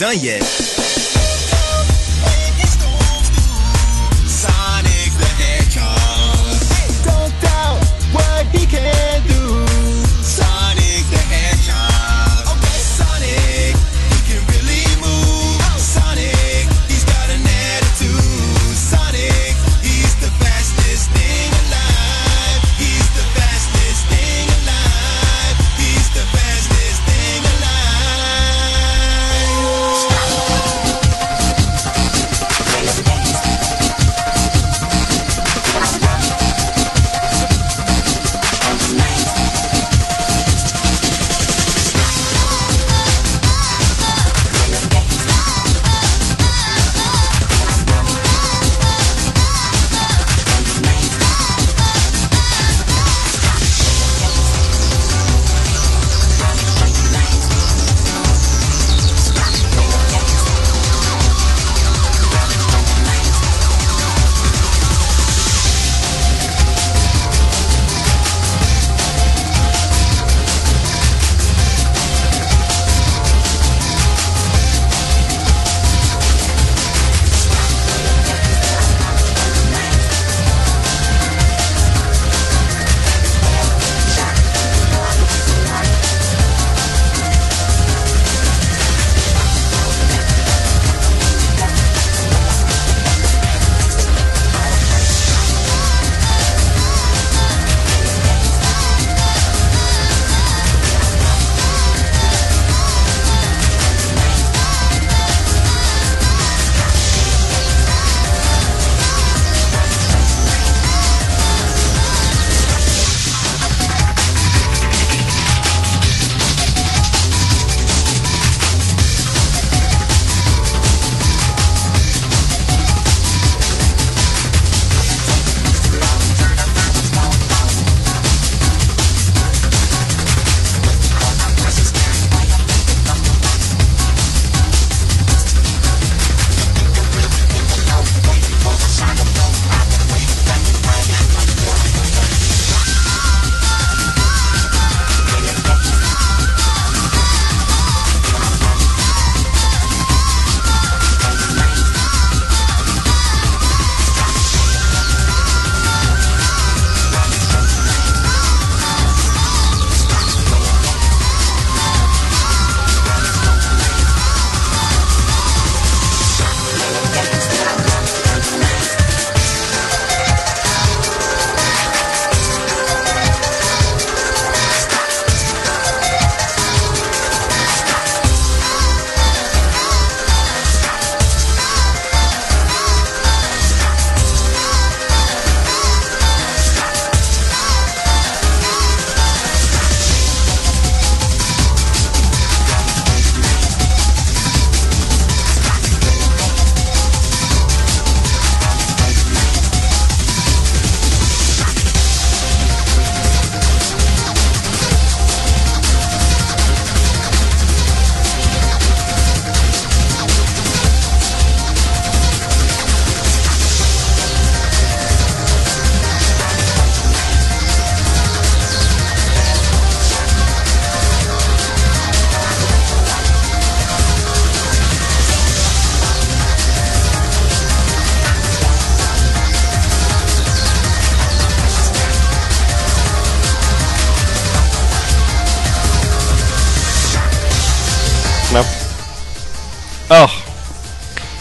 [0.00, 0.79] Done yet.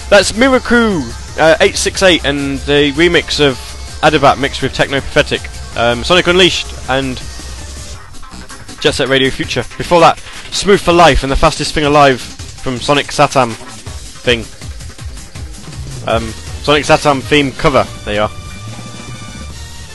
[0.10, 1.01] That's Miraku
[1.38, 3.55] uh, 868 and the remix of
[4.01, 5.41] Adabat mixed with Techno Prophetic.
[5.78, 7.18] Um, Sonic Unleashed and
[8.82, 9.64] Jet Set Radio Future.
[9.78, 10.18] Before that,
[10.51, 14.39] Smooth for Life and the Fastest Thing Alive from Sonic Satam thing.
[16.07, 16.30] Um,
[16.64, 17.86] Sonic Satam theme cover.
[18.05, 18.32] There you are.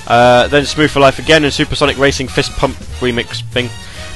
[0.07, 3.69] Uh, then Smooth for Life again and Supersonic Racing Fist Pump remix thing.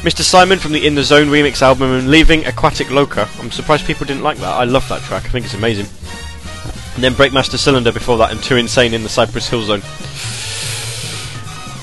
[0.02, 0.22] Mr.
[0.22, 3.28] Simon from the In the Zone remix album and Leaving Aquatic Loca.
[3.40, 4.54] I'm surprised people didn't like that.
[4.54, 5.24] I love that track.
[5.24, 5.86] I think it's amazing.
[6.94, 9.82] and then Breakmaster Cylinder before that, and Too Insane in the Cypress Hill Zone.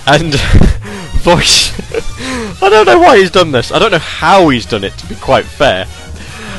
[0.08, 0.34] And
[1.24, 1.74] voice.
[2.62, 3.74] I don't know why he's done this.
[3.74, 4.94] I don't know how he's done it.
[5.00, 5.86] To be quite fair,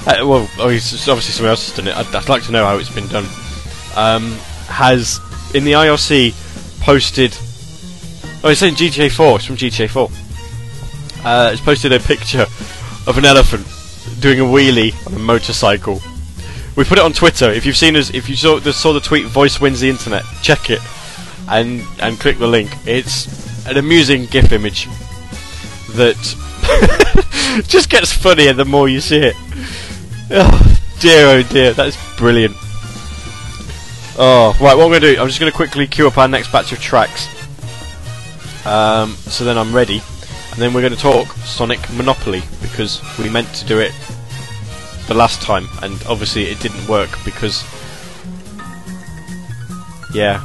[0.07, 1.97] uh, well, oh, obviously someone else has done it.
[1.97, 3.25] I'd, I'd like to know how it's been done.
[3.97, 4.33] Um,
[4.69, 5.21] has
[5.55, 6.35] in the IRC
[6.83, 7.35] posted.
[8.45, 9.37] Oh, it's in GTA 4.
[9.37, 10.26] It's from GTA 4.
[11.27, 12.47] Uh, it's posted a picture
[13.09, 13.67] of an elephant
[14.21, 16.01] doing a wheelie on a motorcycle.
[16.77, 17.51] We put it on Twitter.
[17.51, 20.23] If you've seen us, if you saw the, saw the tweet, "Voice wins the internet,"
[20.41, 20.81] check it
[21.49, 22.71] and and click the link.
[22.87, 24.87] It's an amusing GIF image
[25.97, 26.15] that
[27.67, 29.37] just gets funnier the more you see it.
[30.31, 32.55] Oh dear, oh dear, that's brilliant.
[34.17, 36.27] Oh, right, what I'm going to do, I'm just going to quickly queue up our
[36.27, 37.29] next batch of tracks.
[38.65, 40.03] Um, so then I'm ready.
[40.57, 43.93] And then we're going to talk Sonic Monopoly, because we meant to do it
[45.07, 47.63] the last time, and obviously it didn't work because.
[50.15, 50.41] Yeah.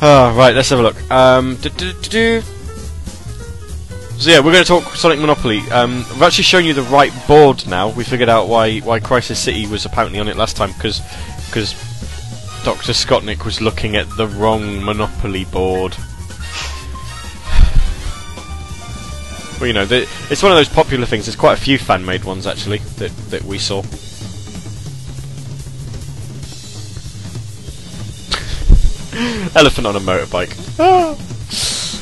[0.00, 1.10] Oh, right, let's have a look.
[1.10, 1.58] Um.
[1.58, 1.68] So
[4.30, 5.58] yeah, we're going to talk Sonic Monopoly.
[5.70, 7.90] Um, I've actually shown you the right board now.
[7.90, 11.02] We figured out why why Crisis City was apparently on it last time because
[11.44, 11.74] because
[12.64, 12.92] Dr.
[12.92, 15.94] Scottnik was looking at the wrong Monopoly board.
[19.58, 21.26] Well, you know, the, it's one of those popular things.
[21.26, 23.78] There's quite a few fan-made ones actually that that we saw.
[29.56, 30.50] Elephant on a motorbike.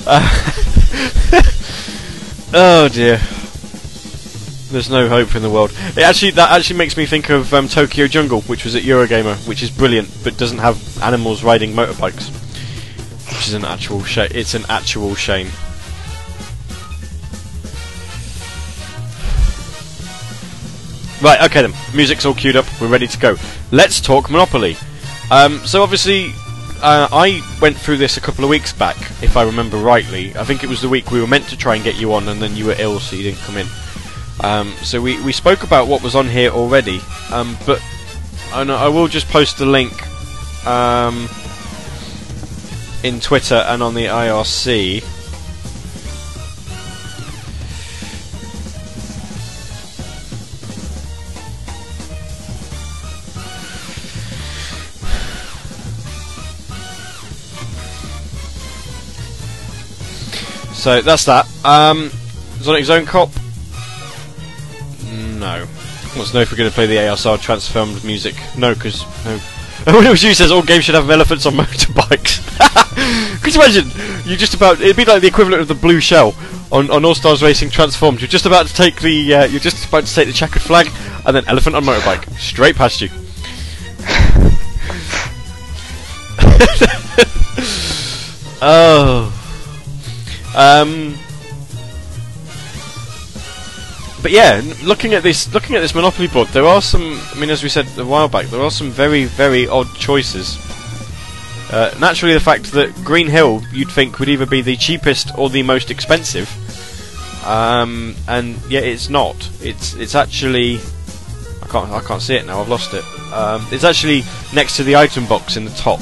[2.54, 3.20] oh dear.
[4.70, 5.70] There's no hope in the world.
[5.96, 9.36] It actually that actually makes me think of um, Tokyo Jungle, which was at Eurogamer,
[9.46, 12.30] which is brilliant, but doesn't have animals riding motorbikes,
[13.28, 14.30] which is an actual shame.
[14.34, 15.48] It's an actual shame.
[21.22, 21.72] Right, okay then.
[21.94, 22.66] Music's all queued up.
[22.80, 23.36] We're ready to go.
[23.70, 24.76] Let's talk Monopoly.
[25.30, 26.32] Um, so obviously,
[26.82, 30.34] uh, I went through this a couple of weeks back, if I remember rightly.
[30.36, 32.26] I think it was the week we were meant to try and get you on,
[32.28, 33.68] and then you were ill, so you didn't come in.
[34.40, 37.00] Um, so we, we spoke about what was on here already,
[37.30, 37.80] um, but
[38.52, 39.92] I, know, I will just post the link
[40.66, 41.28] um,
[43.04, 45.21] in Twitter and on the IRC.
[60.82, 61.46] So that's that.
[61.64, 62.10] Um,
[62.60, 63.30] Sonic Zone Cop.
[65.38, 65.64] No.
[66.16, 68.34] Wants to know if we're going to play the ASR transformed music.
[68.58, 69.38] No, because no.
[70.10, 72.42] Was you says all games should have elephants on motorbikes.
[73.44, 73.84] Could you imagine?
[74.28, 76.34] You just about it'd be like the equivalent of the blue shell
[76.72, 78.20] on, on All Stars Racing Transformed.
[78.20, 80.90] You're just about to take the uh, you're just about to take the checkered flag
[81.24, 83.08] and then elephant on motorbike straight past you.
[88.60, 89.31] oh.
[90.54, 91.16] Um,
[94.22, 97.20] but yeah, looking at this, looking at this Monopoly board, there are some.
[97.34, 100.56] I mean, as we said a while back, there are some very, very odd choices.
[101.72, 105.50] Uh, naturally, the fact that Green Hill, you'd think, would either be the cheapest or
[105.50, 106.48] the most expensive,
[107.46, 109.50] um, and yet it's not.
[109.60, 110.78] It's it's actually.
[111.62, 112.60] I can't I can't see it now.
[112.60, 113.04] I've lost it.
[113.32, 114.22] Um, it's actually
[114.54, 116.00] next to the item box in the top,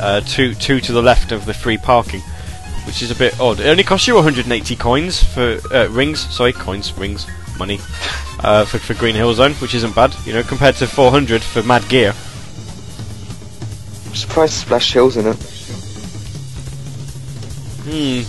[0.00, 2.22] uh, two two to the left of the free parking
[2.86, 3.60] which is a bit odd.
[3.60, 6.20] It only costs you 180 coins for uh, rings.
[6.34, 7.26] Sorry, coins, rings,
[7.58, 7.78] money
[8.40, 11.62] uh, for for Green Hill Zone, which isn't bad, you know, compared to 400 for
[11.62, 12.14] Mad Gear.
[14.06, 15.36] I'm surprised Splash Hill's in it.
[17.82, 18.22] Hmm.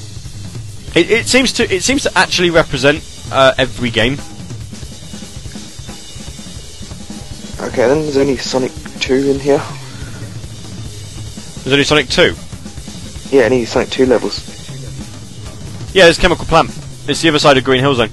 [0.98, 4.18] It, it seems to it seems to actually represent uh, every game.
[7.68, 9.62] Okay, then there's only Sonic 2 in here.
[11.64, 12.36] There's only Sonic 2.
[13.32, 14.46] Yeah, any Sonic 2 levels.
[15.94, 16.70] Yeah, there's Chemical Plant.
[17.08, 18.10] It's the other side of Green Hill Zone.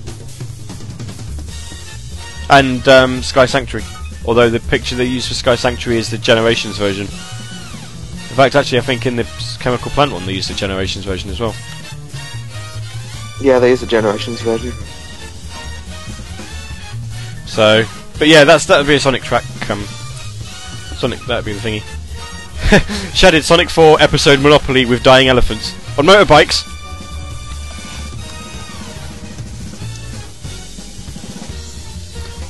[2.49, 3.85] And um, Sky Sanctuary.
[4.25, 7.03] Although the picture they use for Sky Sanctuary is the Generations version.
[7.03, 9.27] In fact, actually, I think in the
[9.59, 11.55] Chemical Plant one they use the Generations version as well.
[13.41, 14.73] Yeah, there is a Generations version.
[17.47, 17.85] So,
[18.19, 19.45] but yeah, that's that'd be a Sonic track.
[19.69, 19.83] Um,
[20.97, 21.98] Sonic, that'd be the thingy.
[23.15, 26.65] Shaded Sonic 4 episode Monopoly with dying elephants on motorbikes.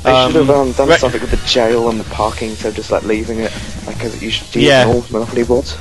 [0.05, 2.71] They Um, should have um, done re- something with the jail and the parking so
[2.71, 3.53] just like leaving it
[3.87, 4.85] like as it used to be Yeah.
[4.87, 5.77] all Monopoly boards.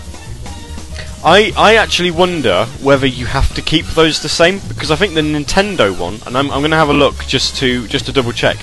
[1.23, 5.13] I, I actually wonder whether you have to keep those the same because I think
[5.13, 8.11] the Nintendo one, and I'm, I'm going to have a look just to just to
[8.13, 8.55] double check.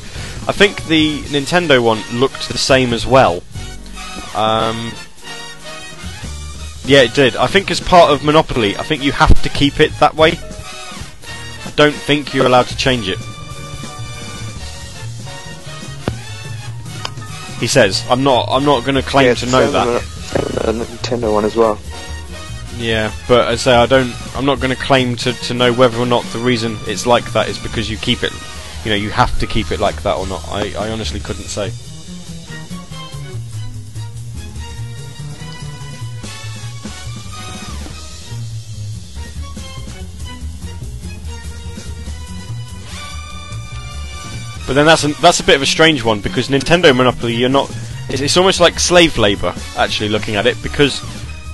[0.47, 3.43] I think the Nintendo one looked the same as well.
[4.37, 4.93] Um,
[6.87, 7.37] yeah, it did.
[7.37, 10.33] I think as part of Monopoly, I think you have to keep it that way.
[10.33, 13.19] I don't think you're allowed to change it.
[17.61, 18.49] He says, "I'm not.
[18.51, 21.45] I'm not going to claim Yeah, to know the that." same on the Nintendo one
[21.45, 21.79] as well.
[22.77, 24.13] Yeah, but I say I don't.
[24.37, 27.25] I'm not going to claim to, to know whether or not the reason it's like
[27.33, 28.33] that is because you keep it.
[28.85, 30.47] You know, you have to keep it like that or not.
[30.49, 31.71] I, I honestly couldn't say.
[44.67, 47.49] But then that's a, that's a bit of a strange one because Nintendo Monopoly, you're
[47.51, 47.71] not.
[48.09, 51.03] It's, it's almost like slave labor, actually, looking at it, because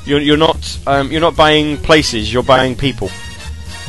[0.07, 3.11] you're, you're not um, you're not buying places, you're buying people.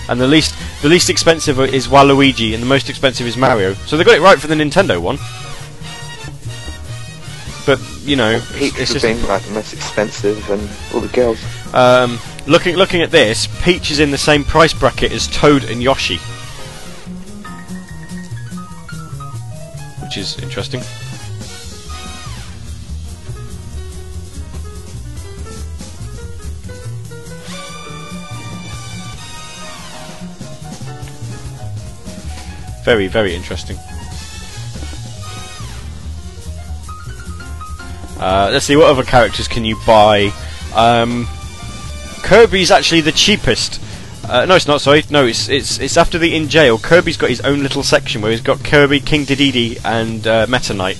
[0.09, 3.74] And the least the least expensive is Waluigi, and the most expensive is Mario.
[3.74, 5.17] So they got it right for the Nintendo one.
[7.65, 11.39] But you know, Peach it's just being like the most expensive and all the girls.
[11.76, 12.17] um,
[12.47, 13.47] looking looking at this.
[13.61, 16.19] Peach is in the same price bracket as Toad and Yoshi,
[20.12, 20.82] which is interesting.
[32.84, 33.78] Very, very interesting.
[38.20, 40.34] Uh, let's see, what other characters can you buy?
[40.76, 41.26] Um,
[42.24, 43.82] Kirby's actually the cheapest.
[44.32, 44.79] Uh, no, it's not.
[44.79, 46.77] Sorry, no, it's it's it's after the in jail.
[46.77, 50.73] Kirby's got his own little section where he's got Kirby, King Dedede, and uh, Meta
[50.73, 50.95] Knight,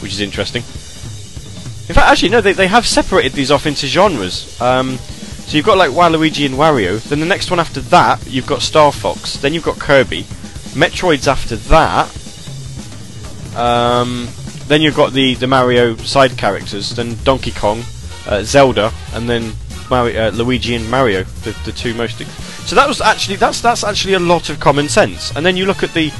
[0.00, 0.62] which is interesting.
[0.62, 4.58] In fact, actually, no, they they have separated these off into genres.
[4.58, 6.98] Um, so you've got like Waluigi and Wario.
[7.02, 9.36] Then the next one after that, you've got Star Fox.
[9.36, 10.22] Then you've got Kirby.
[10.74, 12.08] Metroid's after that.
[13.54, 14.28] Um,
[14.66, 17.82] then you've got the, the Mario side characters, then Donkey Kong,
[18.26, 19.52] uh, Zelda, and then
[19.88, 22.20] Mario, uh, Luigi and Mario, the, the two most.
[22.66, 25.34] So that was actually that's that's actually a lot of common sense.
[25.36, 26.12] And then you look at the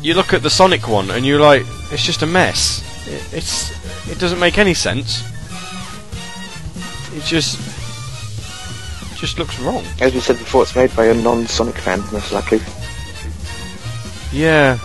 [0.00, 2.82] you look at the Sonic one, and you're like, it's just a mess.
[3.06, 3.70] It, it's
[4.10, 5.22] it doesn't make any sense.
[7.14, 7.58] It just
[9.12, 9.84] it just looks wrong.
[10.00, 12.60] As we said before, it's made by a non-Sonic fan, most likely.
[14.32, 14.76] Yeah.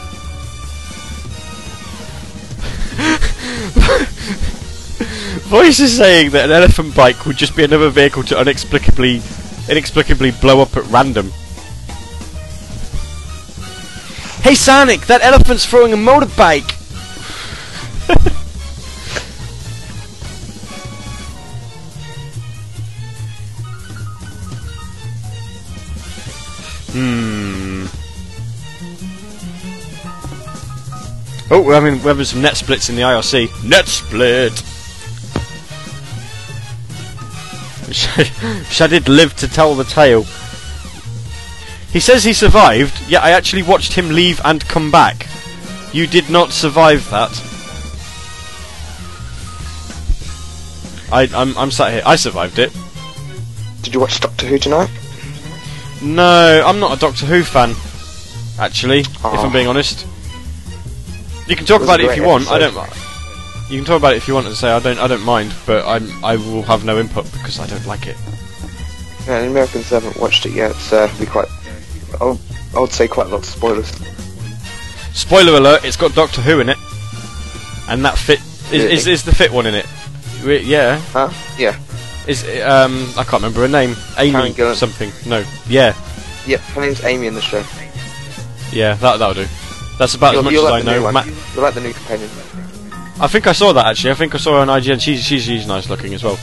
[5.47, 9.21] Voice is saying that an elephant bike would just be another vehicle to inexplicably,
[9.69, 11.31] inexplicably blow up at random.
[14.41, 16.71] Hey Sonic, that elephant's throwing a motorbike.
[26.93, 27.85] hmm.
[31.49, 33.63] Oh, we're having, we're having some net splits in the IRC.
[33.63, 34.63] Net split!
[38.69, 40.23] Shadid lived to tell the tale.
[41.91, 45.27] He says he survived, yet I actually watched him leave and come back.
[45.93, 47.31] You did not survive that.
[51.11, 52.03] I, I'm, I'm sat here.
[52.05, 52.71] I survived it.
[53.81, 54.89] Did you watch Doctor Who tonight?
[56.01, 57.73] No, I'm not a Doctor Who fan.
[58.59, 59.29] Actually, if Oh.
[59.29, 59.53] I'm ah.
[59.53, 60.05] being honest.
[61.47, 62.51] You can talk about it if you want.
[62.51, 63.06] I don't.
[63.69, 64.97] You can talk about it if you want and say I don't.
[64.97, 66.09] I don't mind, but I'm.
[66.23, 68.15] I will have no input because I don't like it.
[69.27, 71.49] Yeah, the Americans haven't watched it yet, so it'll be quite.
[72.21, 72.39] I would,
[72.75, 73.89] I would say quite a lot of spoilers.
[75.13, 75.83] Spoiler alert!
[75.83, 76.77] It's got Doctor Who in it,
[77.89, 78.93] and that fit is Really?
[78.93, 79.85] is, is the fit one in it.
[80.43, 81.29] Re- Yeah, Huh?
[81.57, 81.77] Yeah.
[82.27, 83.95] is um I can't remember her name.
[84.17, 85.11] Amy something.
[85.25, 85.93] No, yeah,
[86.45, 87.63] Yep, her name's Amy in the show.
[88.71, 88.93] yeah.
[88.95, 89.47] That that'll do.
[89.99, 91.03] That's about as You'll, much you'll as I like new know.
[91.03, 91.13] one.
[91.15, 92.29] Ma- You'll like the new companion.
[93.19, 94.11] I think I saw that actually.
[94.11, 95.01] I think I saw her on IGN.
[95.01, 96.37] She's she's she's nice looking as well.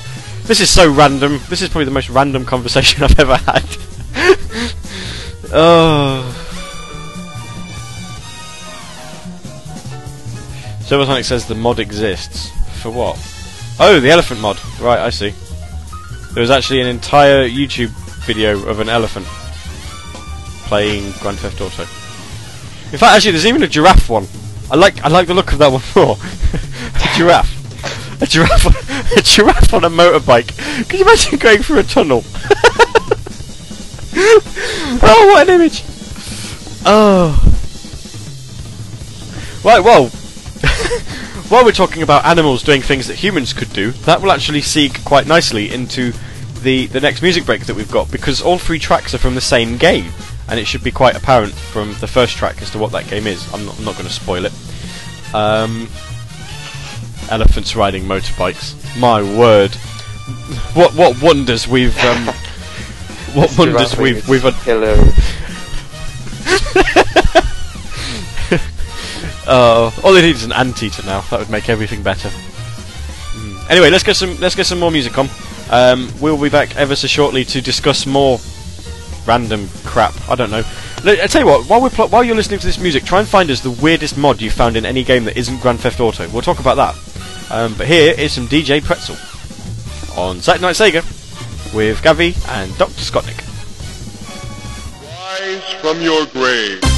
[0.45, 1.41] This is so random.
[1.49, 3.65] This is probably the most random conversation I've ever had.
[5.53, 6.41] oh.
[10.81, 12.51] Silversonic says the mod exists.
[12.83, 13.17] For what?
[13.81, 14.59] Oh, the elephant mod.
[14.81, 15.33] Right, I see.
[16.35, 17.91] There was actually an entire YouTube
[18.27, 19.27] video of an elephant
[20.67, 21.83] playing Grand Theft Auto.
[22.93, 24.27] In fact, actually, there's even a giraffe one.
[24.75, 26.17] I like I like the look of that one more.
[26.17, 28.75] a giraffe, a giraffe, on,
[29.17, 30.49] a giraffe on a motorbike.
[30.89, 32.25] Can you imagine going through a tunnel?
[34.17, 35.85] oh, what an image!
[36.85, 37.39] Oh,
[39.65, 39.79] right.
[39.79, 40.09] Well,
[41.51, 45.05] while we're talking about animals doing things that humans could do, that will actually seek
[45.05, 46.13] quite nicely into
[46.63, 49.41] the the next music break that we've got because all three tracks are from the
[49.41, 50.11] same game.
[50.49, 53.27] And it should be quite apparent from the first track as to what that game
[53.27, 53.53] is.
[53.53, 54.53] I'm not, I'm not going to spoil it.
[55.35, 55.89] Um,
[57.31, 58.75] elephants riding motorbikes.
[58.99, 59.75] My word,
[60.75, 62.27] what what wonders we've um,
[63.35, 64.95] what wonders we've we've un- Hello.
[69.47, 71.21] Uh, all they need is an anteater now.
[71.23, 72.29] That would make everything better.
[72.31, 73.71] Mm.
[73.71, 75.29] Anyway, let's get some let's get some more music on.
[75.71, 78.39] Um, we'll be back ever so shortly to discuss more
[79.27, 80.15] random crap.
[80.29, 80.63] I don't know.
[81.05, 81.69] I tell you what.
[81.69, 84.17] While we're pl- while you're listening to this music, try and find us the weirdest
[84.17, 86.29] mod you found in any game that isn't Grand Theft Auto.
[86.31, 86.95] We'll talk about that.
[87.51, 89.17] Um, but here is some DJ Pretzel
[90.17, 91.03] on Saturday Night Sega
[91.75, 92.93] with Gavi and Dr.
[92.93, 93.41] Scottnik.
[95.03, 96.94] Rise from your grave.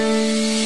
[0.00, 0.59] Música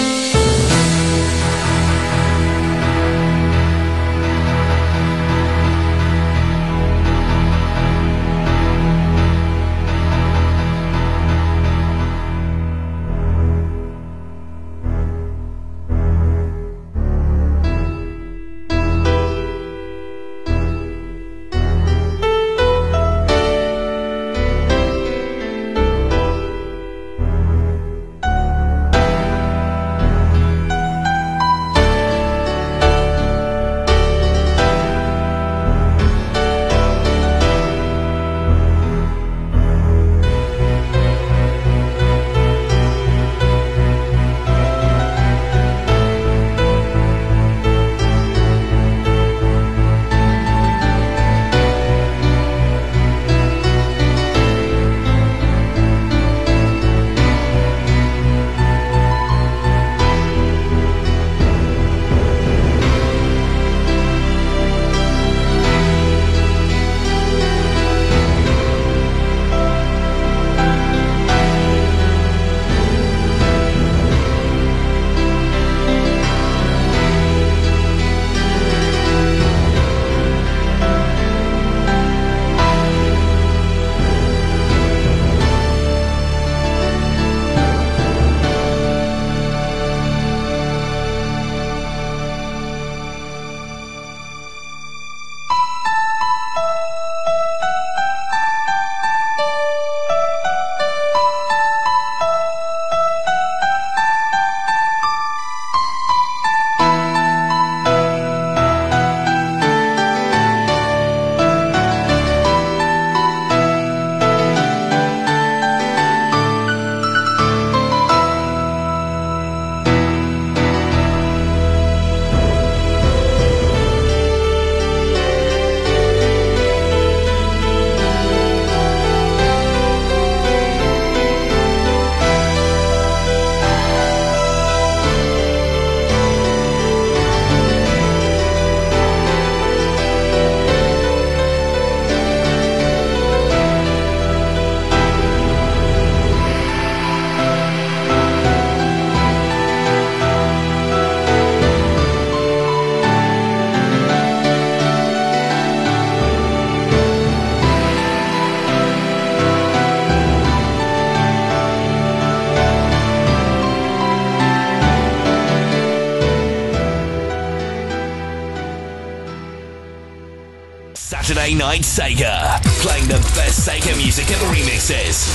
[171.59, 172.61] Night Sega.
[172.83, 175.29] Playing the best Sega music and remixes.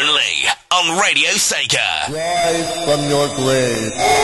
[0.00, 2.12] Only on Radio Sega.
[2.12, 4.19] Rise from your grave.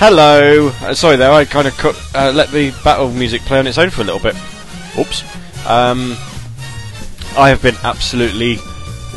[0.00, 0.68] Hello.
[0.80, 3.78] Uh, sorry there, I kind of cut, uh, let the battle music play on its
[3.78, 4.36] own for a little bit.
[4.96, 5.22] Oops.
[5.66, 6.12] Um,
[7.36, 8.58] I have been absolutely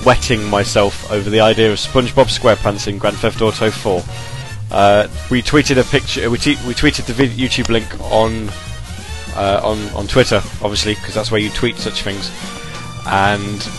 [0.03, 4.03] wetting myself over the idea of SpongeBob SquarePants in Grand Theft Auto 4.
[4.71, 6.21] Uh, we tweeted a picture.
[6.31, 8.49] We, we tweeted the vid- YouTube link on
[9.35, 12.31] uh, on on Twitter, obviously, because that's where you tweet such things.
[13.05, 13.69] And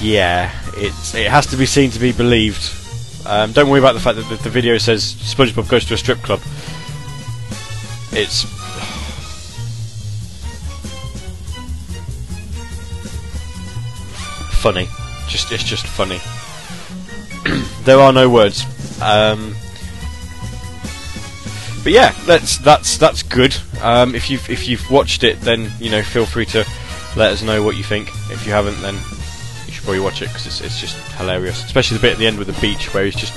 [0.00, 2.79] yeah, it's it has to be seen to be believed.
[3.30, 5.96] Um, don't worry about the fact that the, the video says SpongeBob goes to a
[5.96, 6.40] strip club.
[8.10, 8.42] It's
[14.60, 14.88] funny.
[15.28, 16.20] Just it's just funny.
[17.84, 18.64] there are no words.
[19.00, 19.54] Um,
[21.84, 23.56] but yeah, that's that's that's good.
[23.80, 26.66] Um, if you've if you've watched it, then you know feel free to
[27.16, 28.08] let us know what you think.
[28.32, 28.96] If you haven't, then
[29.80, 31.64] should probably watch it because it's it's just hilarious.
[31.64, 33.32] Especially the bit at the end with the beach where he's just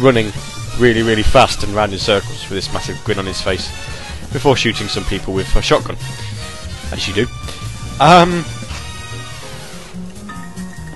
[0.00, 0.30] running
[0.78, 3.68] really really fast and round in circles with this massive grin on his face
[4.32, 5.96] before shooting some people with a shotgun,
[6.92, 7.26] as you do.
[8.00, 8.44] Um,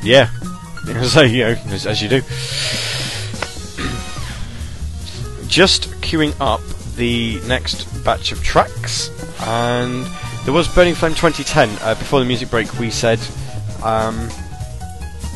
[0.03, 0.31] yeah,
[1.03, 2.21] so you know as, as you do.
[5.49, 6.61] Just queuing up
[6.95, 9.11] the next batch of tracks,
[9.43, 10.07] and
[10.45, 11.69] there was Burning Flame 2010.
[11.83, 13.19] Uh, before the music break, we said,
[13.83, 14.31] um,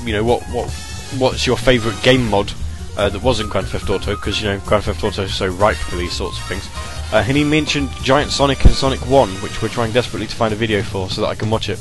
[0.07, 0.71] you know, what what
[1.19, 2.53] what's your favourite game mod
[2.97, 4.15] uh, that wasn't Grand Theft Auto?
[4.15, 6.69] Because you know, Grand Theft Auto is so ripe for these sorts of things.
[7.13, 10.53] Uh, and he mentioned Giant Sonic and Sonic 1, which we're trying desperately to find
[10.53, 11.81] a video for so that I can watch it.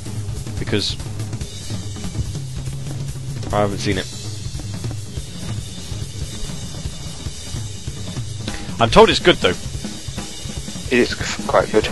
[0.59, 0.95] Because
[3.53, 4.11] I haven't seen it.
[8.79, 9.55] I'm told it's good though.
[10.91, 11.15] It is
[11.47, 11.87] quite good.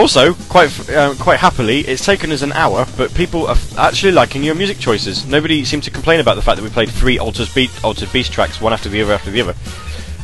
[0.00, 4.12] Also, quite um, quite happily, it's taken us an hour, but people are f- actually
[4.12, 5.26] liking your music choices.
[5.26, 8.32] Nobody seemed to complain about the fact that we played three Altered, Beat, Altered Beast
[8.32, 9.54] tracks, one after the other after the other.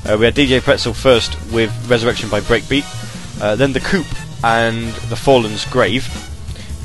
[0.07, 2.87] Uh, we had DJ Pretzel first with Resurrection by Breakbeat,
[3.43, 4.07] uh, then The Coop
[4.43, 6.09] and The Fallen's Grave,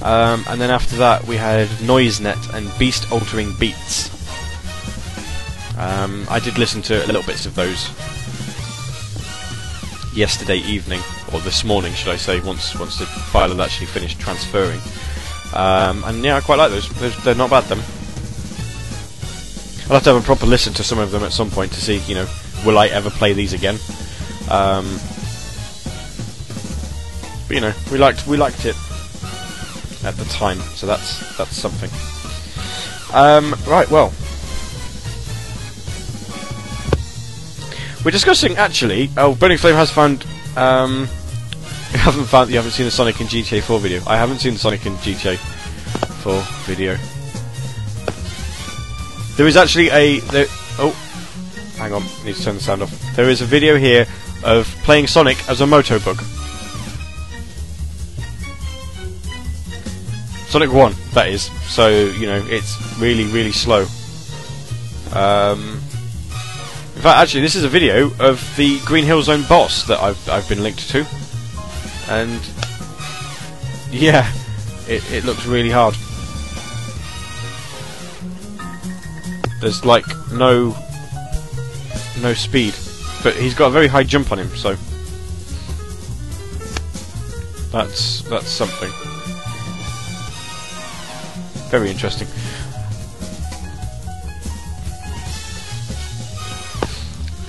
[0.03, 4.09] um, and then after that we had NoiseNet and Beast Altering Beats.
[5.77, 7.88] Um, I did listen to a little bits of those
[10.13, 10.99] yesterday evening,
[11.34, 14.80] or this morning, should I say, once once the file had actually finished transferring.
[15.53, 16.90] Um, and yeah, I quite like those.
[17.24, 17.64] They're, not bad.
[17.66, 17.80] Them.
[19.88, 21.82] I'll have to have a proper listen to some of them at some point to
[21.82, 22.28] see, you know,
[22.66, 23.76] will I ever play these again?
[24.49, 24.99] Um,
[27.48, 28.76] but you know, we liked we liked it
[30.03, 31.90] at the time, so that's that's something.
[33.14, 34.14] Um, right, well,
[38.03, 39.12] We're discussing actually.
[39.16, 40.26] Oh, Burning Flame has found.
[40.56, 41.08] Um,
[41.93, 42.49] you haven't found.
[42.49, 44.01] You haven't seen the Sonic and GTA 4 video.
[44.07, 46.95] I haven't seen the Sonic and GTA 4 video.
[49.35, 50.19] There is actually a.
[50.19, 50.45] There,
[50.80, 50.91] oh,
[51.77, 52.03] hang on.
[52.03, 53.15] I need to turn the sound off.
[53.15, 54.05] There is a video here
[54.45, 56.19] of playing Sonic as a motobug.
[60.49, 61.43] Sonic 1, that is.
[61.69, 63.85] So, you know, it's really, really slow.
[65.13, 65.81] Um,
[66.95, 70.30] in fact, actually, this is a video of the Green Hill Zone boss that I've
[70.30, 71.05] I've been linked to,
[72.11, 72.41] and
[73.89, 74.29] yeah,
[74.88, 75.95] it it looks really hard.
[79.61, 80.75] There's like no
[82.21, 82.75] no speed,
[83.23, 84.75] but he's got a very high jump on him, so
[87.71, 88.91] that's that's something
[91.69, 92.27] very interesting.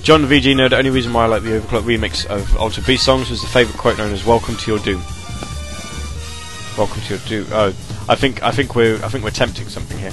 [0.03, 3.05] John VG know the only reason why I like the OverClocked ReMix of Altered Beast
[3.05, 5.01] songs was the favourite quote known as "Welcome to your doom."
[6.77, 7.47] Welcome to your doom.
[7.53, 7.67] Oh,
[8.09, 10.11] I think I think we're I think we're tempting something here.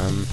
[0.00, 0.24] Um,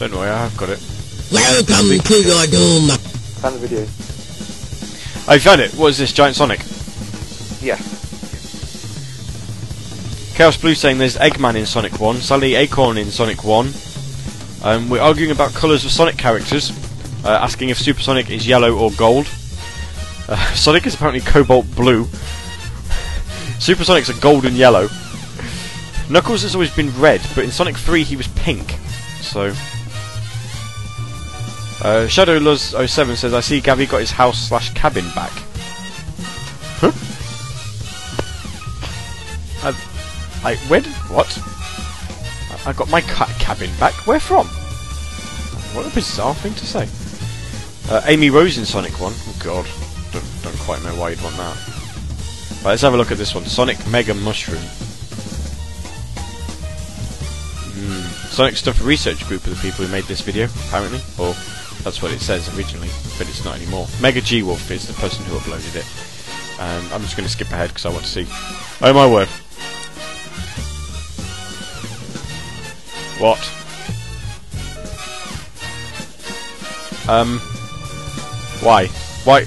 [0.00, 0.82] don't worry, I have got it.
[1.30, 2.88] Welcome to your doom.
[3.38, 3.82] Found the video.
[5.32, 5.72] I found it.
[5.74, 6.58] What is this giant Sonic?
[7.62, 7.76] Yeah.
[10.34, 13.72] Chaos Blue saying there's Eggman in Sonic 1, Sally Acorn in Sonic 1.
[14.62, 16.70] Um, we're arguing about colours of Sonic characters,
[17.24, 19.26] uh, asking if Super Sonic is yellow or gold.
[20.28, 22.04] Uh, Sonic is apparently cobalt blue.
[23.58, 24.88] Super Sonic's a golden yellow.
[26.10, 28.72] Knuckles has always been red, but in Sonic 3 he was pink.
[29.22, 29.54] So.
[31.82, 35.32] Uh, Shadow Luz 07 says, I see Gavi got his house slash cabin back.
[36.80, 36.92] Huh?
[39.62, 41.59] I, I, did, what?
[42.66, 43.94] I- got my ca- cabin back.
[44.06, 44.46] Where from?
[45.74, 46.88] What a bizarre thing to say.
[47.92, 49.12] Uh, Amy Rose in Sonic 1.
[49.14, 49.66] Oh god.
[50.12, 51.56] Don't, don't quite know why you'd want that.
[52.62, 53.44] Right, let's have a look at this one.
[53.46, 54.62] Sonic Mega Mushroom.
[57.72, 58.02] Hmm.
[58.28, 61.00] Sonic Stuff Research Group are the people who made this video, apparently.
[61.18, 61.34] Or
[61.82, 63.86] that's what it says originally, but it's not anymore.
[64.00, 65.86] Mega G Wolf is the person who uploaded it.
[66.60, 68.26] And I'm just going to skip ahead because I want to see.
[68.82, 69.28] Oh my word.
[73.20, 73.38] What?
[77.06, 77.38] Um.
[78.62, 78.86] Why?
[79.24, 79.44] Why?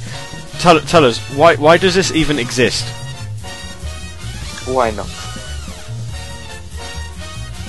[0.60, 2.86] Tell tell us why why does this even exist?
[4.68, 5.10] Why not?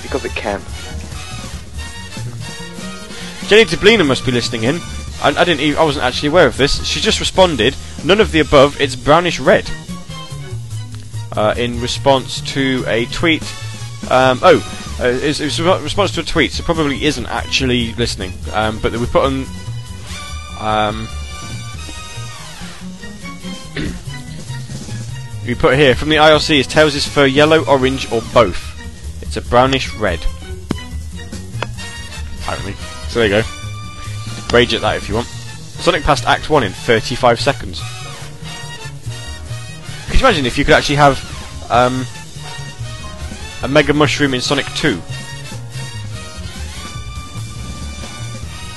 [0.02, 0.60] Because it can.
[3.48, 4.76] Jenny Dublina must be listening in.
[5.22, 5.60] I, I didn't.
[5.60, 6.84] Even, I wasn't actually aware of this.
[6.84, 7.74] She just responded.
[8.04, 8.78] None of the above.
[8.78, 9.70] It's brownish red.
[11.32, 13.42] Uh, in response to a tweet.
[14.10, 14.60] Um, oh,
[15.00, 16.52] uh, it's, it's a response to a tweet.
[16.52, 18.32] So probably isn't actually listening.
[18.52, 19.44] Um, but we put on.
[20.60, 21.08] Um,
[25.46, 28.70] we put here from the IRC is Tails is fur yellow, orange, or both.
[29.20, 30.24] It's a brownish red.
[32.40, 32.74] Apparently.
[33.08, 33.48] So there you go.
[34.52, 35.26] Rage at that if you want.
[35.26, 37.82] Sonic passed Act 1 in 35 seconds.
[40.06, 41.18] Could you imagine if you could actually have
[41.70, 42.06] um,
[43.62, 45.00] a Mega Mushroom in Sonic 2?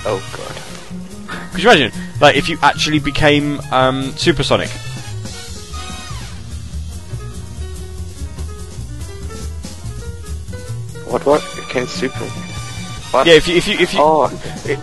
[0.09, 1.51] Oh god.
[1.51, 1.91] Could you imagine?
[2.21, 4.69] Like, if you actually became um, Supersonic?
[11.07, 11.25] What?
[11.25, 11.43] What?
[11.57, 12.17] It came super.
[13.11, 13.25] What?
[13.27, 14.25] Yeah, if you, if you, if you, Oh.
[14.65, 14.79] It,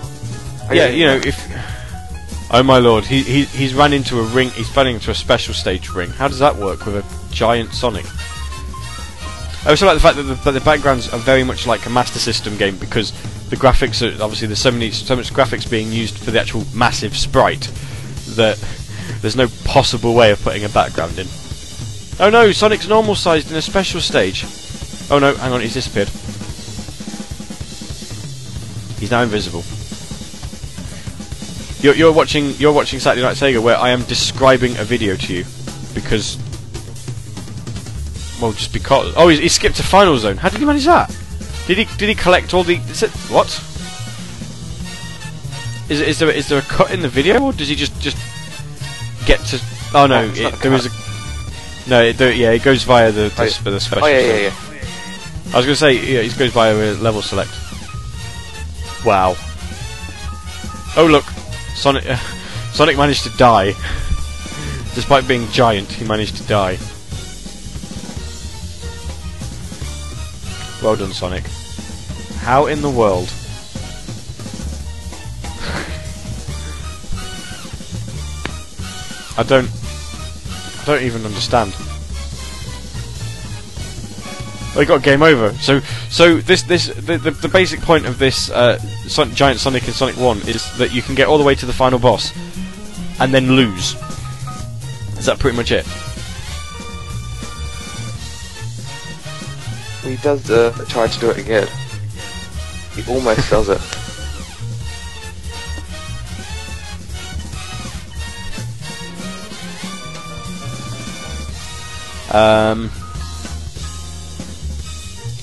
[0.75, 1.23] yeah, you know, know.
[1.25, 2.51] if.
[2.51, 4.51] Oh my lord, he, he he's run into a ring.
[4.51, 6.11] He's running into a special stage ring.
[6.11, 8.07] How does that work with a giant Sonic?
[9.67, 11.91] I also like the fact that the, that the backgrounds are very much like a
[11.91, 13.13] Master System game because
[13.49, 16.65] the graphics are obviously there's so many so much graphics being used for the actual
[16.75, 17.71] massive sprite
[18.37, 18.63] that
[19.23, 21.27] there's no possible way of putting a background in.
[22.21, 24.45] Oh no, Sonic's normal sized in a special stage.
[25.11, 26.09] Oh no, hang on, he's disappeared.
[29.01, 29.65] He's now invisible.
[31.83, 35.33] You're, you're watching you're watching Saturday Night Sega where I am describing a video to
[35.33, 35.45] you
[35.95, 36.39] because
[38.45, 40.37] well just because oh he, he skipped to final zone.
[40.37, 41.09] How did he manage that?
[41.67, 43.49] Did he did he collect all the is it what?
[45.89, 48.19] Is is there is there a cut in the video or does he just just
[49.27, 49.61] get to
[49.95, 50.91] Oh no, not it, a there is a
[51.87, 54.05] no, it, there, yeah, it goes via the, the, Oh, the special.
[54.05, 54.55] Oh yeah, yeah, yeah.
[55.53, 57.51] I was going to say, yeah, it goes by a level select.
[59.05, 59.37] Wow.
[60.97, 61.25] Oh look,
[61.75, 62.09] Sonic.
[62.09, 62.17] Uh,
[62.73, 63.75] Sonic managed to die.
[64.95, 66.79] Despite being giant, he managed to die.
[70.85, 71.45] Well done, Sonic.
[72.41, 73.33] How in the world?
[79.39, 79.71] I don't.
[80.79, 81.73] I don't even understand.
[84.75, 85.55] He got game over.
[85.55, 85.81] So,
[86.11, 88.79] so this, this, the, the, the basic point of this uh,
[89.33, 91.73] Giant Sonic and Sonic One is that you can get all the way to the
[91.73, 92.31] final boss,
[93.21, 93.95] and then lose.
[95.17, 95.87] Is that pretty much it?
[100.05, 101.67] He does uh, try to do it again.
[102.95, 103.81] He almost does it.
[112.35, 112.91] Um,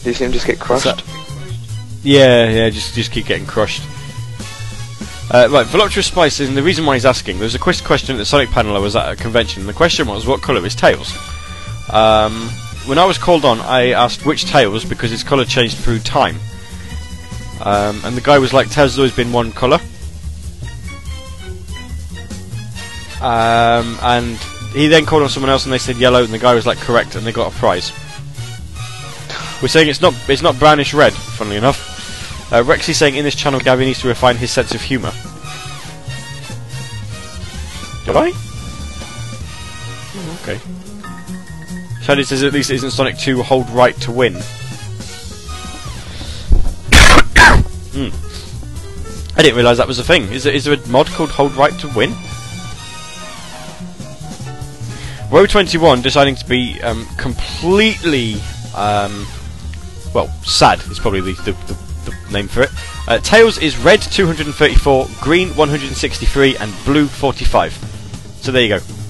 [0.03, 1.03] you see him just get crushed?
[2.03, 3.81] yeah, yeah, just just keep getting crushed.
[5.33, 8.15] Uh, right, Voluptuous Spice, and the reason why he's asking, there was a quiz question
[8.15, 10.65] at the Sonic panel I was at a convention, and the question was, what colour
[10.65, 11.17] is Tails?
[11.89, 12.49] Um,
[12.85, 16.37] when I was called on, I asked which Tails, because its colour changed through time.
[17.63, 19.79] Um, and the guy was like, Tails has always been one colour.
[23.21, 24.37] Um, and
[24.73, 26.79] he then called on someone else and they said yellow, and the guy was like,
[26.79, 27.91] correct, and they got a prize.
[29.61, 32.51] We're saying it's not it's not brownish red, funnily enough.
[32.51, 35.11] Uh, Rexy saying in this channel Gabby needs to refine his sense of humour.
[38.05, 38.31] Did I?
[40.13, 40.80] Oh, okay.
[42.11, 44.33] Shady says at least it isn't Sonic 2 hold right to win.
[47.93, 48.09] Hmm.
[49.39, 50.23] I didn't realise that was a thing.
[50.23, 52.13] Is there, is there a mod called Hold Right to Win?
[55.31, 58.35] Row 21 deciding to be um, completely
[58.75, 59.25] um,
[60.13, 61.77] well, sad is probably the, the, the,
[62.11, 62.71] the name for it.
[63.07, 67.73] Uh, Tails is red 234, green 163, and blue 45.
[68.41, 69.00] So there you go.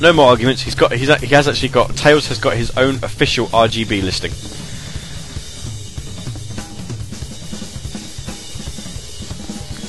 [0.00, 0.62] No more arguments.
[0.62, 0.92] He's got.
[0.92, 1.96] He's, he has actually got.
[1.96, 4.30] Tails has got his own official RGB listing.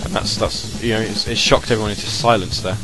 [0.05, 2.77] And that's that's you know it's, it's shocked everyone into silence there.